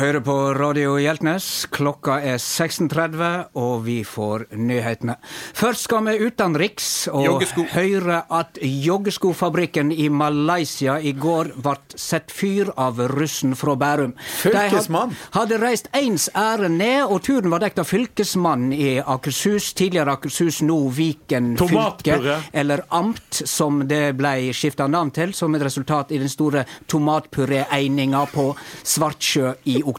[0.05, 1.45] Hører på Radio Hjeltnes.
[1.73, 5.15] Klokka er 16.30, og vi får nyhetene.
[5.57, 7.65] Først skal vi utenriks og Joggesko.
[7.73, 14.13] høre at joggeskofabrikken i Malaysia i går ble sett fyr av russen fra Bærum.
[14.43, 15.15] Fylkesmann?
[15.15, 19.71] De hadde reist ens ærend ned, og turen var dekt av fylkesmannen i Akershus.
[19.79, 22.19] Tidligere Akershus, nå Viken fylke,
[22.53, 28.27] eller amt, som det ble skifta navn til, som et resultat i den store tomatpuré-eininga
[28.35, 28.51] på
[28.83, 29.94] Svartsjø i oktober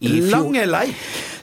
[0.00, 0.94] i fjor.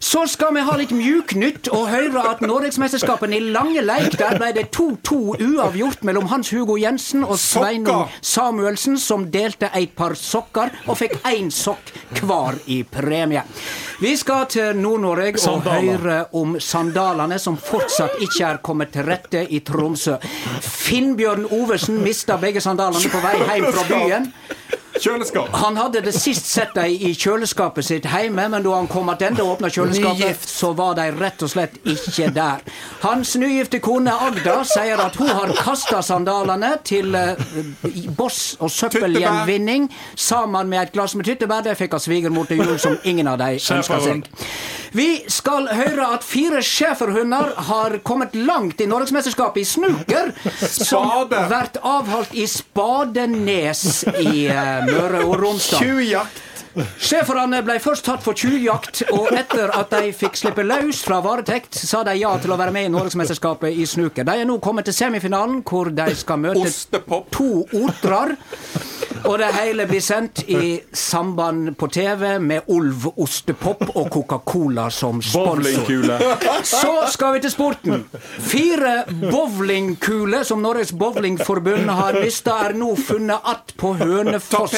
[0.01, 4.49] Så skal vi ha litt mjuknytt og høre at Norgesmesterskapene i lange leik, der ble
[4.55, 10.73] det 2-2 uavgjort mellom Hans Hugo Jensen og Sveinung Samuelsen, som delte et par sokker
[10.87, 13.43] og fikk én sokk hver i premie.
[14.01, 19.45] Vi skal til Nord-Norge og høre om sandalene som fortsatt ikke er kommet til rette
[19.53, 20.17] i Tromsø.
[20.65, 24.31] Finnbjørn Ovesen mista begge sandalene på vei hjem fra byen.
[25.01, 25.49] Kjøleskap.
[25.63, 29.41] Han hadde det sist sett dem i kjøleskapet sitt hjemme, men da han kom tilbake
[29.41, 32.61] og åpna kjøleskapet, så var de rett og slett ikke der.
[33.01, 37.41] Hans nygifte kone Agda sier at hun har kasta sandalene til eh,
[38.17, 41.65] boss- og søppelgjenvinning sammen med et glass med tyttebær.
[41.65, 44.29] Det fikk av svigermor til jul, som ingen av de ønska seg.
[44.91, 50.33] Vi skal høre at fire schæferhunder har kommet langt i norgesmesterskapet i snooker,
[50.67, 55.83] som blir avholdt i Spadenes i eh, Møre og Romsdal.
[55.83, 56.47] Tjuvjakt.
[57.03, 61.75] Schæferne ble først tatt for tjuvjakt, og etter at de fikk slippe løs fra varetekt,
[61.75, 64.23] sa de ja til å være med i Norgesmesterskapet i snooker.
[64.27, 67.27] De er nå kommet til semifinalen, hvor de skal møte Ostepop.
[67.35, 68.37] to otrer.
[69.23, 75.21] Og det hele blir sendt i samband på TV med Olv ostepop og Coca-Cola som
[75.21, 76.13] sponsor.
[76.63, 78.05] Så skal vi til sporten.
[78.39, 84.75] Fire bowlingkuler som Norges Bowlingforbund har mista, er nå funnet att på Hønefoss.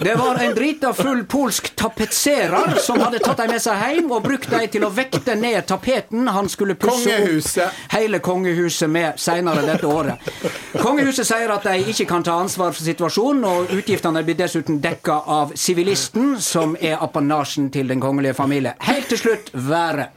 [0.00, 4.22] Det var en drita full polsk tapetserer som hadde tatt dem med seg hjem og
[4.22, 7.64] brukt dem til å vekte ned tapeten han skulle pusse Kongehuset.
[7.64, 10.30] opp hele kongehuset med senere dette året.
[10.78, 15.18] Kongehuset sier at de ikke kan ta ansvar for situasjonen, og utgiftene blir dessuten dekka
[15.28, 18.72] av sivilisten, som er apanasjen til den kongelige familie.
[18.88, 20.14] Helt til slutt været.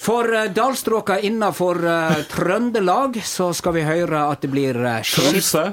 [0.00, 5.68] For uh, dalstråka innafor uh, Trøndelag så skal vi høre at det blir uh, Tromsø.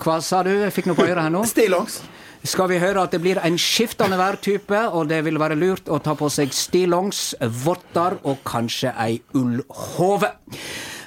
[0.00, 0.50] Hva sa du?
[0.62, 1.44] Jeg fikk noe på øret her nå.
[1.46, 2.00] Stillongs.
[2.42, 6.00] skal vi høre at det blir en skiftende værtype, og det vil være lurt å
[6.02, 10.32] ta på seg stillongs, votter og kanskje ei ullhove.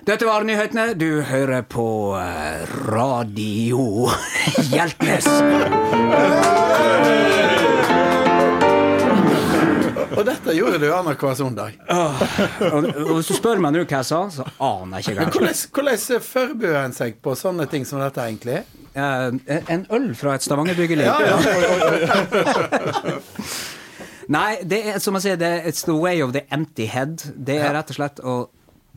[0.04, 0.94] Dette var nyhetene.
[1.00, 1.86] Du hører på
[2.20, 4.10] eh, Radio
[4.74, 5.28] Hjeltnes.
[10.14, 11.78] Og dette gjorde du annenhver søndag.
[11.88, 15.20] Og og hvis du spør meg nå hva jeg sa, så aner jeg ikke.
[15.22, 18.60] Men hvordan, hvordan forbereder en seg på sånne ting som dette, egentlig?
[18.94, 21.08] Eh, En øl fra et Stavanger-bryggeri.
[21.08, 21.38] Ja, ja.
[21.40, 23.16] Oi.
[24.36, 27.24] Nei, det er som jeg sier, er it's the way of the empty head.
[27.36, 28.36] Det er rett og slett å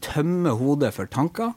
[0.04, 1.54] tømme hodet for tanker,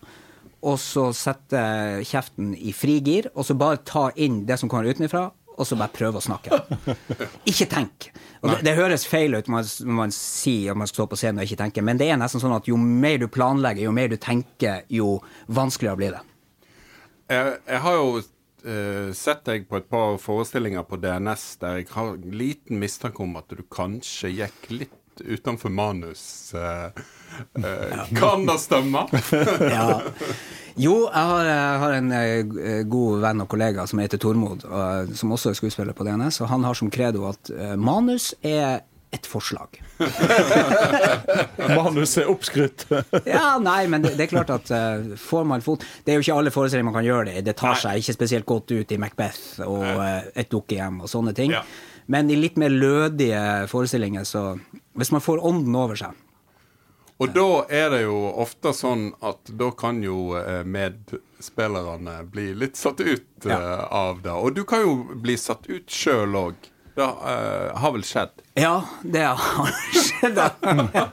[0.60, 1.60] og så sette
[2.08, 5.91] kjeften i frigir, og så bare ta inn det som kommer utenfra, og så bare
[5.91, 6.56] prøve å snakke.
[7.52, 8.10] Ikke tenk.
[8.39, 9.69] Og det, det høres feil ut når man,
[10.06, 12.39] man sier at man skal stå på scenen og ikke tenke, men det er nesten
[12.39, 15.17] sånn at jo mer du planlegger, jo mer du tenker, jo
[15.52, 16.21] vanskeligere blir det.
[17.30, 21.91] Jeg, jeg har jo uh, sett deg på et par forestillinger på DNS der jeg
[21.91, 26.54] har liten mistanke om at du kanskje gikk litt utenfor manus.
[26.56, 27.04] eh,
[28.18, 29.08] Kan det stemme?
[29.70, 30.02] Ja.
[30.80, 35.10] Jo, jeg har, jeg har en eh, god venn og kollega som heter Tormod, og,
[35.18, 38.86] som også er skuespiller på DNS, og han har som credo at eh, manus er
[39.12, 39.80] et forslag.
[41.76, 42.86] Manus er oppskrytt.
[43.26, 46.26] Ja, nei, men det, det er klart at uh, får man fot Det er jo
[46.26, 47.44] ikke alle forestillinger man kan gjøre det.
[47.48, 51.34] Det tar seg ikke spesielt godt ut i Macbeth og uh, Et dukkehjem og sånne
[51.38, 51.56] ting.
[51.58, 51.63] Ja.
[52.10, 54.60] Men i litt mer lødige forestillinger, så
[54.94, 56.13] Hvis man får ånden over seg
[57.19, 62.79] Og da er det jo ofte sånn at da kan jo eh, medspillerne bli litt
[62.79, 63.58] satt ut ja.
[63.60, 64.32] uh, av det.
[64.32, 66.69] Og du kan jo bli satt ut sjøl òg.
[66.95, 68.39] Det uh, har vel skjedd?
[68.60, 70.39] Ja, det har skjedd.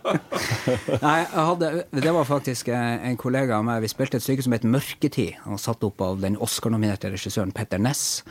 [1.07, 3.83] Nei, hadde, det var faktisk en kollega av meg.
[3.83, 7.83] Vi spilte et stykke som het Mørketid, og satt opp av den Oscar-nominerte regissøren Petter
[7.83, 8.23] Ness.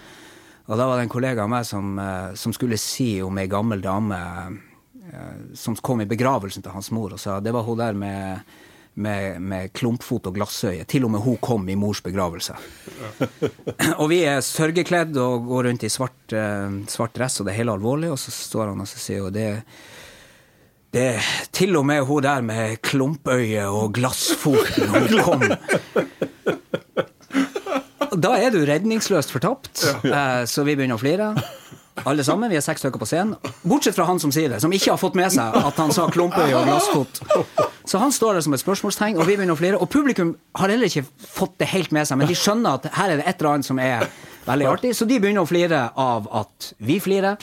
[0.71, 1.99] Og da var det en kollega av meg som,
[2.39, 4.21] som skulle si om ei gammel dame
[5.53, 8.45] som kom i begravelsen til hans mor, og sa det var hun der med
[8.95, 10.85] med, med klumpfot og glassøye.
[10.87, 12.55] Til og med hun kom i mors begravelse.
[14.01, 17.59] og vi er sørgekledd og går rundt i svart, eh, svart dress, og det er
[17.59, 18.13] hele alvorlig.
[18.13, 19.49] Og så står han og så sier jo det
[20.95, 21.19] det
[21.51, 25.43] til og med hun der med klumpøye og glassfoten hun kom.
[28.15, 31.33] Da er du redningsløst fortapt, eh, så vi begynner å flire.
[32.03, 33.35] Alle sammen, Vi er seks stykker på scenen.
[33.63, 36.09] Bortsett fra han som sier det, som ikke har fått med seg at han sa
[36.11, 37.21] klumpøye og glassfot.
[37.85, 39.79] Så han står der som et spørsmålstegn, og vi begynner å flire.
[39.79, 43.13] Og publikum har heller ikke fått det helt med seg, men de skjønner at her
[43.13, 44.07] er det et eller annet som er
[44.45, 47.39] veldig artig, så de begynner å flire av at vi flirer.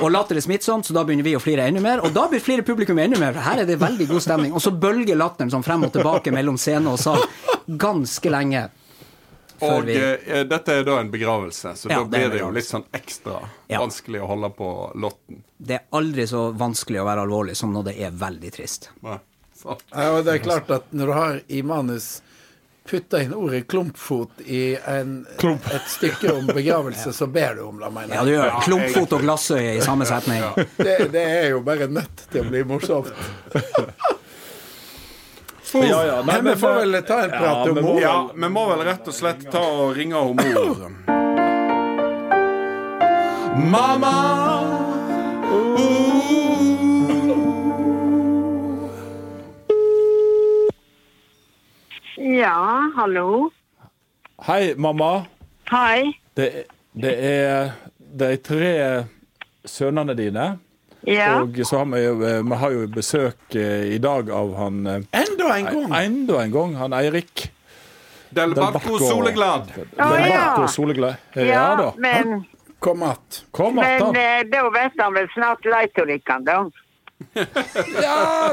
[0.00, 2.02] Og latter er smittsomt, så da begynner vi å flire enda mer.
[2.02, 4.54] Og da blir flere publikum enda mer, for her er det veldig god stemning.
[4.56, 7.22] Og så bølger latteren sånn frem og tilbake mellom scene og sal
[7.66, 8.68] ganske lenge.
[9.68, 12.50] Og vi eh, dette er da en begravelse, så Ja, da blir det, det jo
[12.54, 13.78] litt sånn ekstra Ja.
[13.82, 15.42] vanskelig å holde på lotten.
[15.58, 18.90] Det er aldri så vanskelig å være alvorlig som når det er veldig trist.
[19.06, 19.18] Nei.
[19.62, 22.22] Ja, og det er klart at når du har i manus
[22.90, 27.92] putta inn ordet klumpfot i en, et stykke om begravelse, så ber du om det,
[27.94, 28.26] mener Ja, jeg.
[28.26, 30.42] du gjør ja, Klumpfot og glassøye i samme setning.
[30.80, 33.12] Det, det er jo bare nødt til å bli morsomt.
[35.74, 36.22] Ja, ja.
[36.22, 38.00] Nei, Men vi får vel ta en prat om henne.
[38.00, 40.90] Ja, vi må vel rett og slett ta og ringe henne mor.
[43.72, 44.16] Mamma!
[52.16, 53.50] Ja, hallo.
[54.46, 55.24] Hei, mamma.
[55.70, 56.12] Hei.
[56.34, 58.74] Det, det er de tre
[59.64, 60.46] sønnene dine.
[61.02, 61.40] Ja.
[61.42, 65.00] Og så har vi, eh, vi har jo besøk eh, i dag av han eh,
[65.22, 65.94] Enda en gang!
[65.98, 67.48] Enda en gang, han Eirik.
[68.30, 69.72] Del Barco Soleglad.
[69.76, 70.68] Del ja.
[70.68, 71.14] Soleglad.
[71.34, 71.92] Ja, Ja, da.
[71.96, 72.44] men,
[72.78, 73.44] Kom att.
[73.50, 74.44] Kom men att, da.
[74.44, 76.70] da vet han vel snart leit av dere, da.
[77.34, 77.44] Ja,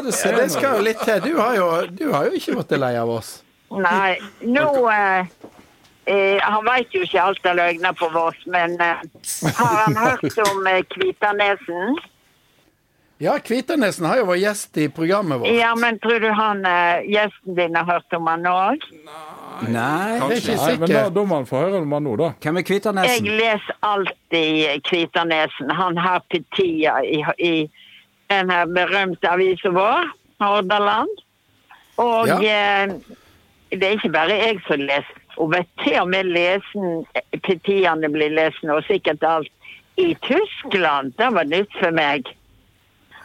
[0.02, 1.22] det Ja, ser det skal jo litt til.
[1.24, 3.40] Du har jo, du har jo ikke vært lei av oss.
[3.70, 5.26] Nei, nå eh,
[6.10, 9.02] eh, Han veit jo ikke alt av løgner på Voss, men eh,
[9.58, 12.00] har han hørt om eh, Kvitanesen?
[13.20, 15.52] Ja, Kvitanesen har jo vært gjest i programmet vårt.
[15.52, 18.86] Ja, men tror du han eh, gjesten din har hørt om han òg?
[19.68, 20.16] Nei.
[20.22, 21.14] Det er ikke Nei, men da, sikkert.
[21.18, 22.30] da må han få høre om han nå, da.
[22.40, 25.74] Hvem er Jeg leser alltid Kvitanesen.
[25.82, 27.54] Han har Petia i, i
[28.32, 30.08] den her berømte avisa vår,
[30.40, 31.12] Hordaland.
[32.00, 32.40] Og Ja.
[32.40, 32.96] eh,
[33.76, 35.20] det er ikke bare jeg som leser.
[35.40, 37.04] Og vet til og med lesen,
[37.44, 39.52] Petiaene blir lest nå, sikkert alt.
[40.00, 42.24] I Tyskland, det var nytt for meg.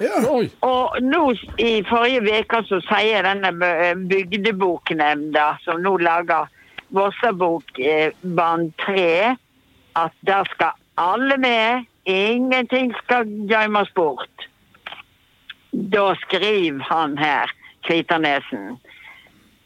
[0.01, 0.18] Ja.
[0.66, 1.22] Og nå
[1.62, 6.49] i forrige uke så sier denne bø- bygdeboknemnda, som nå lager
[6.95, 9.36] Vossabok eh, band 3,
[9.97, 11.84] at der skal alle med.
[12.07, 14.49] Ingenting skal gjemmes bort.
[15.72, 17.51] Da skriver han her,
[17.86, 18.76] Kvitanesen.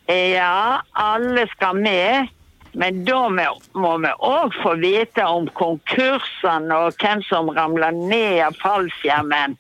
[0.08, 2.28] Ja, alle skal med,
[2.72, 8.40] men da må- må vi òg få vite om konkursene og hvem som ramler ned
[8.46, 9.58] av fallskjermen.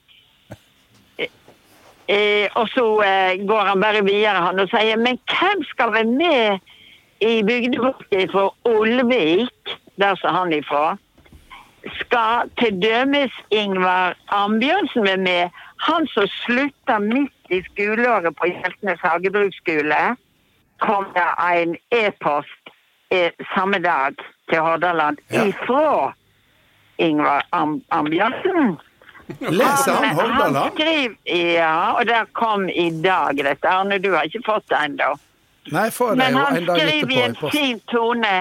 [2.08, 6.08] Eh, og så eh, går han bare videre han og sier men hvem skal være
[6.08, 6.58] med
[7.20, 10.96] i bygdeboken fra Olvik, der som han ifra?
[12.00, 15.50] Skal til dømes Ingvar Ambjørnsen være med?
[15.84, 20.00] Han som slutta midt i skoleåret på Hjeltnes hagebruksskole,
[20.80, 22.72] kom det en e-post
[23.10, 24.16] eh, samme dag
[24.48, 25.44] til Hordaland Ja.
[25.44, 26.12] ifra
[26.98, 28.78] Ingvar Am Ambjørnsen.
[29.28, 30.78] Leser han Hordaland?
[31.24, 33.68] ja, og det kom i dag, dette.
[33.68, 35.12] Arne, du har ikke fått det ennå.
[35.68, 38.34] Nei, får det Men jo han en dag skrev i etterpå i en fin tone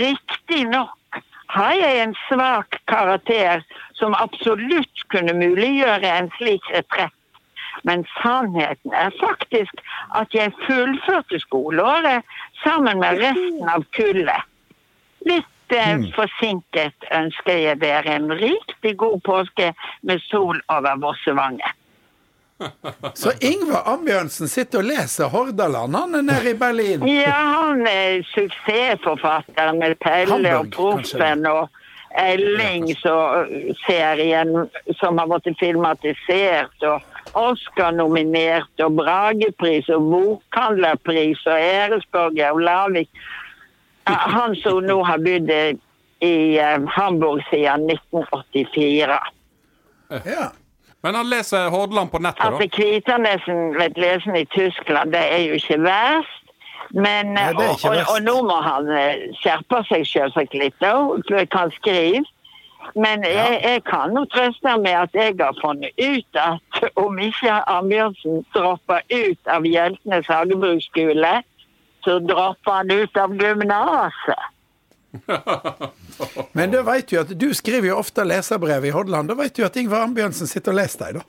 [0.00, 1.20] Riktignok
[1.50, 3.64] har jeg en svak karakter
[3.98, 7.16] som absolutt kunne muliggjøre en slik retrett.
[7.82, 9.82] Men sannheten er faktisk
[10.16, 12.26] at jeg fullførte skoleåret
[12.62, 14.46] sammen med resten av kullet.
[15.26, 16.06] Litt eh, Hmm.
[16.14, 21.60] forsinket ønsker jeg dere en riktig god påske med sol over Vossevangen.
[23.14, 25.96] Så Ingvar Ambjørnsen sitter og leser Hordaland.
[25.96, 27.06] Han er nede i Berlin.
[27.08, 31.68] Ja, han er suksessforfatter med Pelle og Hamburg, Proffen og
[32.20, 34.50] Elling-serien
[35.00, 37.00] som har blitt filmatisert, og
[37.38, 43.10] Oscar-nominert, og Bragepris og Bokhandlerpris og Æresborger og Lavik.
[44.10, 45.50] Ja, Han som nå har bodd
[46.20, 49.20] i eh, Hamburg siden 1984.
[50.10, 50.50] Ja.
[51.02, 55.42] Men han leser Hordaland på nettet, At Altså, Kvitanesen vet lesen i Tyskland, det er
[55.48, 56.36] jo ikke verst.
[56.90, 60.92] Men, Nei, ikke og, og, og nå må han eh, skjerpe seg selvsagt litt, da,
[61.30, 62.26] kan han skriver.
[62.94, 67.60] Men jeg, jeg kan jo trøste med at jeg har funnet ut at om ikke
[67.70, 71.34] Ambjørnsen dropper ut av Hjeltnes hagebruksskole,
[72.04, 74.48] så dropper han ut av gymnaset.
[76.52, 79.30] Men da vet du at du skriver jo ofte leserbrev i Hordaland.
[79.32, 81.26] Da vet du at Ingvar Ambjørnsen sitter og leser deg, da.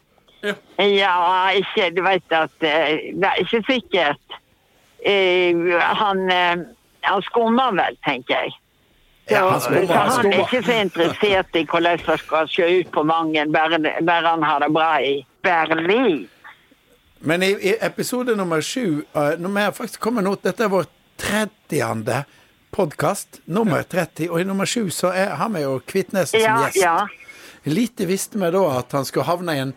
[0.81, 4.39] Ja, ikke Du vet at eh, Det er ikke sikkert.
[5.05, 5.53] Eh,
[6.01, 6.63] han, eh,
[7.05, 8.55] han skummer vel, tenker jeg.
[9.29, 12.49] Så, Ja, han skummer, så han han er ikke så interessert i hvordan det skal
[12.49, 16.25] se ut på Mangen, bare, bare han har det bra i Berlin.
[17.23, 20.87] Men i, i episode nummer sju uh, Når vi faktisk kommet nå Dette er vår
[21.21, 22.23] 30.
[22.73, 23.41] podkast.
[23.45, 24.29] Nummer 30.
[24.31, 26.79] Og i nummer sju så er, har vi jo Kvitnes som Ja, gjest.
[26.81, 27.07] ja.
[27.69, 29.73] Lite visste vi da at han skulle havne i en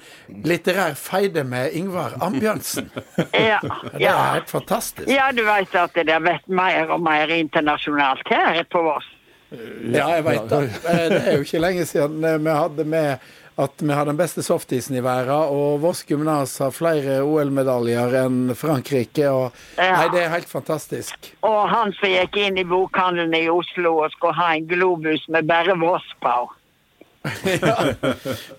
[0.46, 2.86] litterær feide med Ingvar Ambjørnsen.
[3.34, 3.58] Ja,
[3.92, 5.10] Det er helt fantastisk.
[5.12, 9.10] ja, du vet at det har vært mer og mer internasjonalt her på Voss.
[9.52, 10.62] Ja, jeg vet det.
[10.88, 14.16] Eh, Det er jo ikke lenge siden eh, vi hadde med at vi har den
[14.18, 19.28] beste softisen i verden, og vårt gymnas har flere OL-medaljer enn Frankrike.
[19.30, 19.92] Og, Ja.
[20.00, 21.30] Nei, det er helt fantastisk.
[21.46, 25.46] Og han som gikk inn i bokhandelen i Oslo og skulle ha en globus med
[25.46, 26.36] bare Voss på.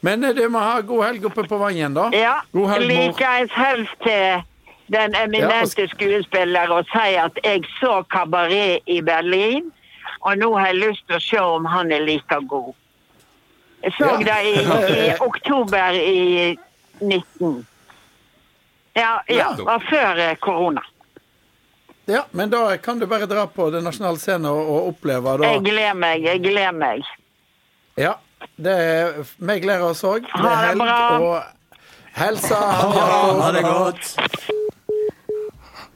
[0.02, 2.08] Men eh, du må ha god helg oppe på Vangen, da.
[2.16, 2.40] Ja,
[2.82, 4.42] likeens helst til
[4.94, 9.72] den eminente skuespiller og si at jeg så kabaret i Berlin,
[10.26, 12.74] og nå har jeg lyst til å se om han er like god.
[13.86, 14.18] Jeg så Ja.
[14.26, 14.54] det i,
[15.06, 16.58] i oktober i
[17.02, 17.66] 19.
[18.96, 20.82] Ja, ja, var før eh, korona.
[22.08, 25.48] Ja, Men da kan du bare dra på Den nasjonale scenen og, og oppleve da
[25.56, 27.02] Jeg gleder meg, jeg gleder meg.
[27.98, 28.14] Ja.
[28.62, 30.22] Det er, vi gleder oss òg.
[30.28, 31.00] Det Ha er det helg, bra.
[31.18, 31.44] og
[32.20, 32.60] helsa.
[33.42, 34.16] Ha det godt.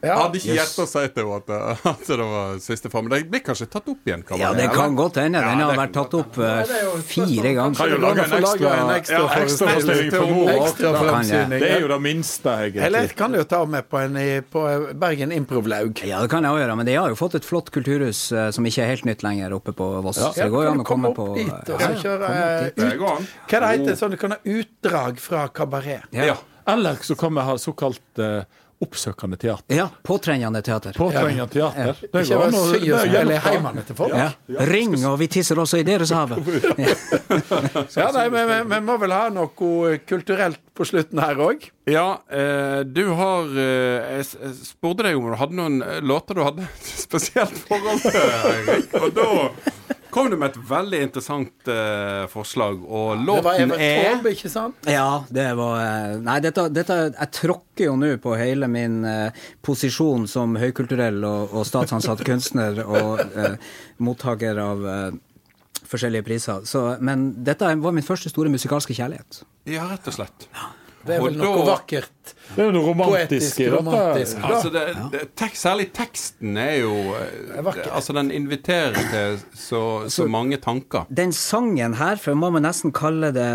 [0.02, 3.02] Jeg hadde ikke hjertet å si til henne at, eh, at det var siste far.
[3.04, 4.22] men det blir kanskje tatt opp igjen?
[4.24, 4.95] Kan Ja, det kan eller?
[4.95, 5.41] godt hende.
[5.43, 7.76] Den Ja, har vært tatt opp eh, fire ganger.
[7.76, 10.47] Kan jo lage en ekstra, en ekstra, ja, ekstra forestilling for mor.
[11.60, 13.16] Det er jo det minste, Eller egentlig.
[13.20, 14.64] kan du jo ta med på, en, i- på
[15.00, 16.00] Bergen Improvlaug.
[16.08, 18.52] Ja, det kan jeg også gjøre, men de har jo fått et flott kulturhus eh,
[18.56, 20.18] som ikke er helt nytt lenger oppe på Voss.
[20.18, 23.04] Så det går jo an å komme på dit eh, og så kjøre eh, ut.
[23.50, 26.08] Hva er det heter sånn du kan ha utdrag fra kabaret?
[26.16, 26.38] Ja.
[26.70, 28.43] Eller så kan vi ha såkalt eh,
[28.82, 29.75] oppsøkende teater.
[29.75, 29.89] ja.
[30.07, 30.93] Påtrengende teater.
[30.95, 31.97] Påtrengende teater.
[31.99, 34.13] Det går an å- heimene til folk.
[34.15, 34.30] Ja.
[34.69, 36.39] Ring, og vi tisser også i deres havet.
[37.99, 39.49] Ja, nei, men vi- vi må vel ha noe
[40.07, 41.67] kulturelt på slutten her òg?
[41.89, 46.43] Ja, eh, du har eh, Jeg spurte deg om du hadde noen eh, låter du
[46.45, 46.67] hadde
[47.05, 48.15] spesielt forhold til,
[48.53, 48.93] Eirik.
[49.01, 49.27] Og da
[50.20, 54.34] kom du med et veldig interessant uh, forslag, og Det var låten Evert er Taube,
[54.36, 54.89] ikke sant?
[54.89, 59.45] Ja, det var eh, Nei, dette, dette Jeg tråkker jo nå på hele min uh,
[59.65, 63.55] posisjon som høykulturell og, og statsansatt kunstner og uh,
[64.03, 64.86] mottaker av
[65.89, 66.65] forskjellige priser.
[66.70, 69.41] Så, men dette var min første store musikalske kjærlighet.
[69.70, 70.49] Ja, rett og slett.
[71.06, 72.34] Det er vel noe da- vakkert.
[72.56, 73.78] Det er jo Poetisk, romantiske i dette.
[73.78, 74.38] romantisk.
[74.50, 74.84] Altså det,
[75.14, 81.06] det, tek, særlig teksten er jo er Altså, den inviterer til så, så mange tanker.
[81.10, 83.50] Den sangen her, for må man nesten kalle det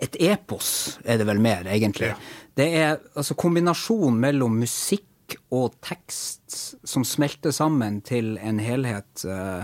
[0.00, 2.12] et epos, er det vel mer, egentlig.
[2.56, 5.06] Det er altså kombinasjon mellom musikk
[5.54, 9.62] og tekst som smelter sammen til en helhet eh,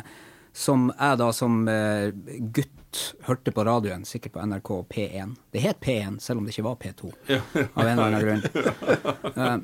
[0.57, 2.11] som jeg da som eh,
[2.55, 5.35] gutt hørte på radioen, sikkert på NRK P1.
[5.53, 7.11] Det het P1, selv om det ikke var P2,
[7.77, 8.47] av en eller annen grunn.
[9.37, 9.57] Eh,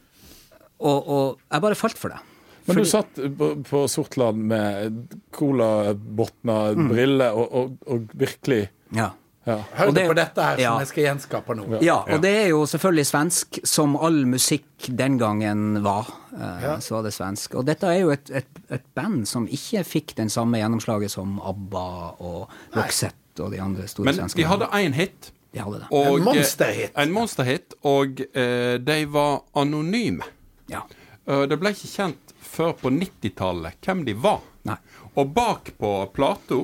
[0.82, 2.18] og, og jeg bare falt for det.
[2.66, 4.96] Men du satt på, på Sortland med
[5.34, 8.64] colabotna, briller og, og, og virkelig
[8.94, 9.12] Ja.
[9.44, 9.56] Ja.
[9.78, 10.70] Hør det- på dette her ja.
[10.70, 11.80] som jeg skal gjenskape nå.
[11.82, 16.06] Ja, og det er jo selvfølgelig svensk, som all musikk den gangen var.
[16.38, 16.78] Ja.
[16.80, 17.54] Så var det svensk.
[17.58, 21.38] Og dette er jo et, et, et band som ikke fikk den samme gjennomslaget som
[21.42, 21.86] ABBA
[22.22, 25.32] og Roxette og de andre store Men svenske de hadde én hit.
[25.52, 25.88] De hadde det.
[25.90, 26.90] Og, En monsterhit.
[26.94, 30.24] eh, En monsterhit, og uh, de var anonyme.
[30.72, 30.80] Ja.
[31.28, 34.40] Uh, det ble ikke kjent før på 90-tallet hvem de var.
[34.68, 34.78] Nei.
[35.16, 36.62] Og bak på plata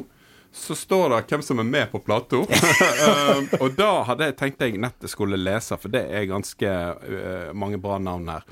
[0.59, 2.42] så står det hvem som er med på plata.
[2.98, 7.50] Eh, og da hadde jeg tenkt jeg nettet skulle lese, for det er ganske uh,
[7.56, 8.44] mange bra navn her.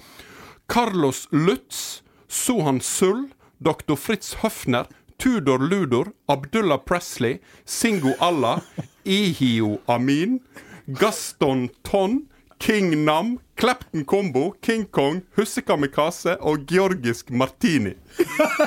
[0.71, 3.27] Carlos Lutz, Sohan Sull,
[3.59, 3.97] Dr.
[3.99, 4.87] Fritz Høfner,
[5.19, 8.63] Tudor Ludor, Abdullah Presley, Singo Allah,
[9.05, 10.41] Ihio Amin,
[10.87, 12.27] Gaston Tonn,
[12.61, 17.93] King Nam, Clapton Combo, King Kong, Hussekamikaze og Georgisk Martini.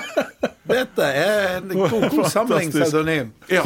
[0.69, 3.31] Dette er en god, god samling pseudonym.
[3.49, 3.63] Ja.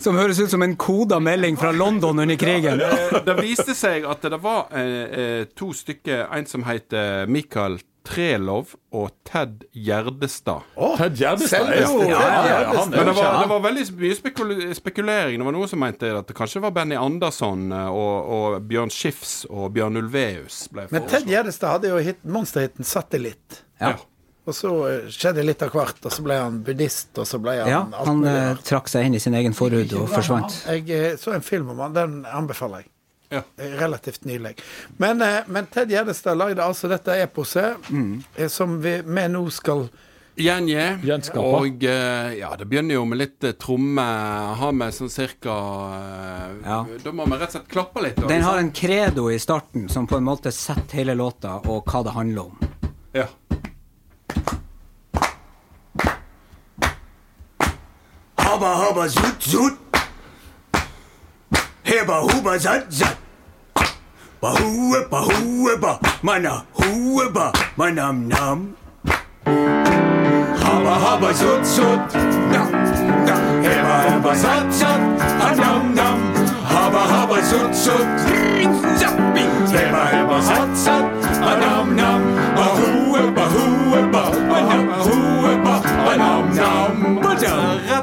[0.00, 2.80] Som høres ut som en koda melding fra London under krigen.
[2.80, 4.84] Ja, Det viste seg at det var eh,
[5.22, 10.66] eh, to stykker, en som heter Mikael Trelov og Ted Gjerdestad.
[10.98, 15.38] Ted Gjerdestad er jo ja, ja, Men det var, det var veldig mye spekul spekulering.
[15.38, 18.92] Det var noen som mente at det kanskje var Benny Andersson eh, og, og Bjørn
[18.92, 21.28] Skifs og Bjørn Ulveus ble Men Ted.
[21.30, 23.62] Gjerdestad hadde jo hit, monsterhiten 'Satellitt'.
[23.82, 23.96] Ja.
[24.42, 27.60] Og så eh, skjedde litt av hvert, og så ble han buddhist, og så ble
[27.60, 30.64] han Ja, alt han mulig eh, trakk seg inn i sin egen forhud og forsvant.
[30.66, 32.90] Jeg så en film om han, den anbefaler jeg.
[33.32, 33.42] Ja.
[33.56, 34.56] Eh, Relativt nylig.
[35.00, 38.48] Men, eh, men Ted Gjerdestad lagde altså dette eposet, mm.
[38.52, 39.86] som vi, vi nå skal
[40.34, 40.80] Gjengi.
[41.36, 44.04] Og eh, ja, det begynner jo med litt eh, tromme.
[44.56, 45.52] Har med sånn cirka
[45.98, 46.78] eh, Ja.
[47.04, 48.16] Da må vi rett og slett klappe litt.
[48.16, 51.84] da, Den har en credo i starten som på en måte setter hele låta og
[51.84, 52.56] hva det handler om.
[53.12, 53.28] Ja.
[58.40, 60.00] Habba habba zut zut.
[61.84, 63.21] Heba huba zat zat.
[64.42, 66.00] Bahue bahue ba.
[66.20, 67.52] Mana hue ba.
[67.78, 68.74] Manam nam.
[70.58, 72.02] Habba habba zut zut.
[72.50, 72.66] Na
[73.22, 73.36] na.
[73.62, 74.98] Heba heba zat zat.
[75.46, 76.18] Anam nam.
[76.66, 78.02] Habba habba zut zut.
[78.98, 79.46] Zappi.
[79.70, 81.06] Heba heba zat zat.
[81.38, 82.20] Anam nam.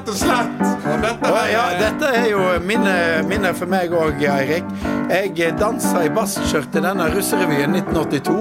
[0.10, 0.62] Rett og slett.
[0.89, 2.93] Og dette her ja, dette er jo minne,
[3.30, 4.66] minne for meg òg, Eirik.
[5.10, 8.34] Jeg dansa i basskjørt i denne russerevyen 1982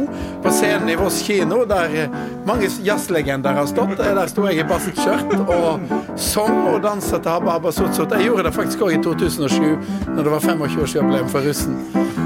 [0.45, 2.17] på scenen i Voss kino, der eh,
[2.49, 4.01] mange jazzlegender har stått.
[4.01, 8.13] Eh, Der sto jeg i basskjørt og sang og dansa til Habba Habba Sot Sot.
[8.17, 9.65] Jeg gjorde det faktisk òg i 2007,
[10.15, 11.77] når det var 25-årsjubileum for russen.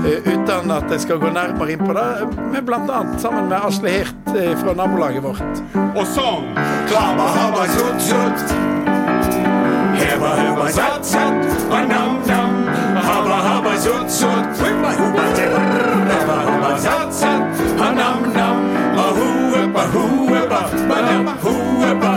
[0.07, 2.09] Eh, Uten at jeg skal gå nærmere inn på det,
[2.55, 5.66] med annet sammen med Asle Hirt eh, fra nabolaget vårt.
[5.97, 6.47] Og sang!
[6.93, 8.82] Habba habba Sotsot zut.
[10.13, 11.33] Hebba hebba zat zat,
[11.73, 12.51] ba nam nam.
[13.07, 15.63] Habba habba zut zut, hüppa hüppa zebra.
[16.11, 17.43] Hebba hebba zat zat,
[17.79, 18.57] ba nam nam.
[18.97, 20.03] Ba hu hebba hu
[20.35, 21.53] hebba, ba nam hu
[21.85, 22.12] hebba.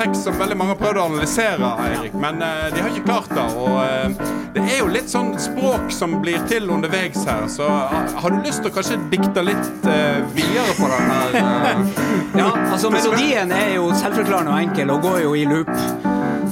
[0.00, 3.32] Tekst som veldig mange har prøvd å analysere, Eirik, men eh, de har ikke klart
[3.36, 3.46] det.
[3.60, 8.14] Og eh, det er jo litt sånn språk som blir til underveis her, så eh,
[8.22, 9.88] har du lyst til å kanskje dikte litt
[10.36, 11.84] videre på den her?
[12.40, 15.72] Ja, altså Melodien er jo selvforklarende og enkel og går jo i loop.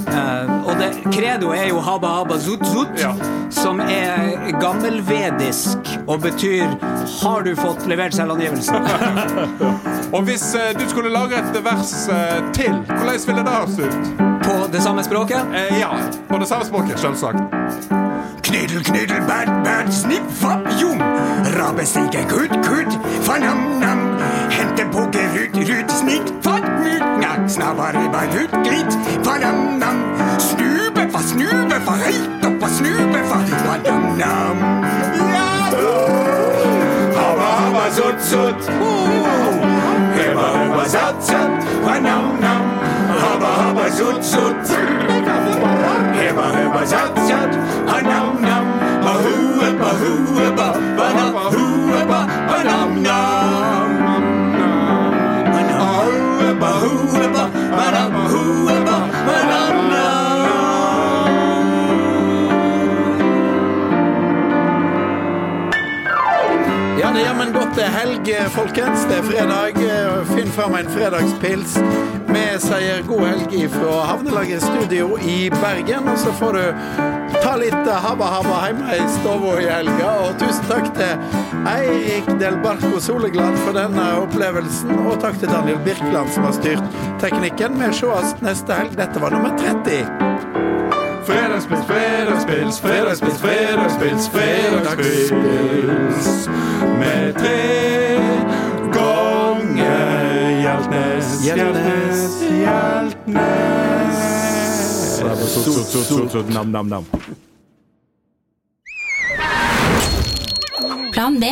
[0.09, 3.12] Og det, credo er jo haba haba zut zut, Ja.
[3.51, 6.64] som er gammelvedisk og betyr
[7.22, 8.87] 'har du fått levert selvangivelsen'?
[10.16, 13.95] Og hvis eh, du skulle lage et vers eh, til, hvordan ville det høres ut?
[14.43, 15.41] På det samme språket.
[15.55, 15.91] Eh, ja,
[16.29, 17.37] på det samme språket, selvsagt.
[18.43, 21.01] Kniddel, kniddel, bad, bad, snipp, fapp, jom.
[21.59, 23.99] Rabbe, stige, kutt, kutt, fanam, nam.
[24.51, 28.93] Hente, pugge, rut, rut, snitt, fatt, mut, nak, snabbare, ribba, rut, glitt,
[29.26, 29.97] fanam, nam.
[30.39, 30.67] Snube,
[31.29, 34.57] fa, snube, fa, heit, oppa, snube, fa, fanam, nam.
[35.33, 35.49] Ja!
[37.16, 38.61] Habba, habba, zut, zut.
[40.16, 41.51] Heba, heba, zat, zat,
[41.85, 42.62] fanam, nam.
[43.20, 44.68] Habba, habba, sutt, sutt.
[46.18, 47.53] Hebba, hebba, tjatt, tjatt.
[47.87, 48.64] Hanam, nam.
[49.05, 49.35] Bahu,
[49.68, 50.68] ebba, hu, ebba.
[50.97, 51.78] Banam,
[68.26, 69.04] helg, folkens.
[69.08, 69.78] Det er fredag.
[70.26, 71.78] Finn fram en fredagspils.
[72.28, 76.08] Vi sier god helg fra Havnelaget studio i Bergen.
[76.08, 76.64] Og så får du
[77.42, 80.12] ta litt habba-habba hjemme i stua i helga.
[80.26, 84.96] Og tusen takk til Eirik Del Barco Soleglad for denne opplevelsen.
[85.06, 87.78] Og takk til Daniel Birkeland som har styrt teknikken.
[87.82, 88.98] Vi sees neste helg.
[88.98, 90.28] Dette var nummer 30.
[91.29, 96.26] Fredagspils, fredagspils, fredagspils, fredagspils, fredagspils.
[96.99, 98.16] Med tre
[98.93, 104.18] ganger Hjeltnes, Hjeltnes, Hjeltnes.
[105.18, 107.05] Sot, sot, sot, sot, sot, nam, nam, nam.
[111.12, 111.45] Plan B.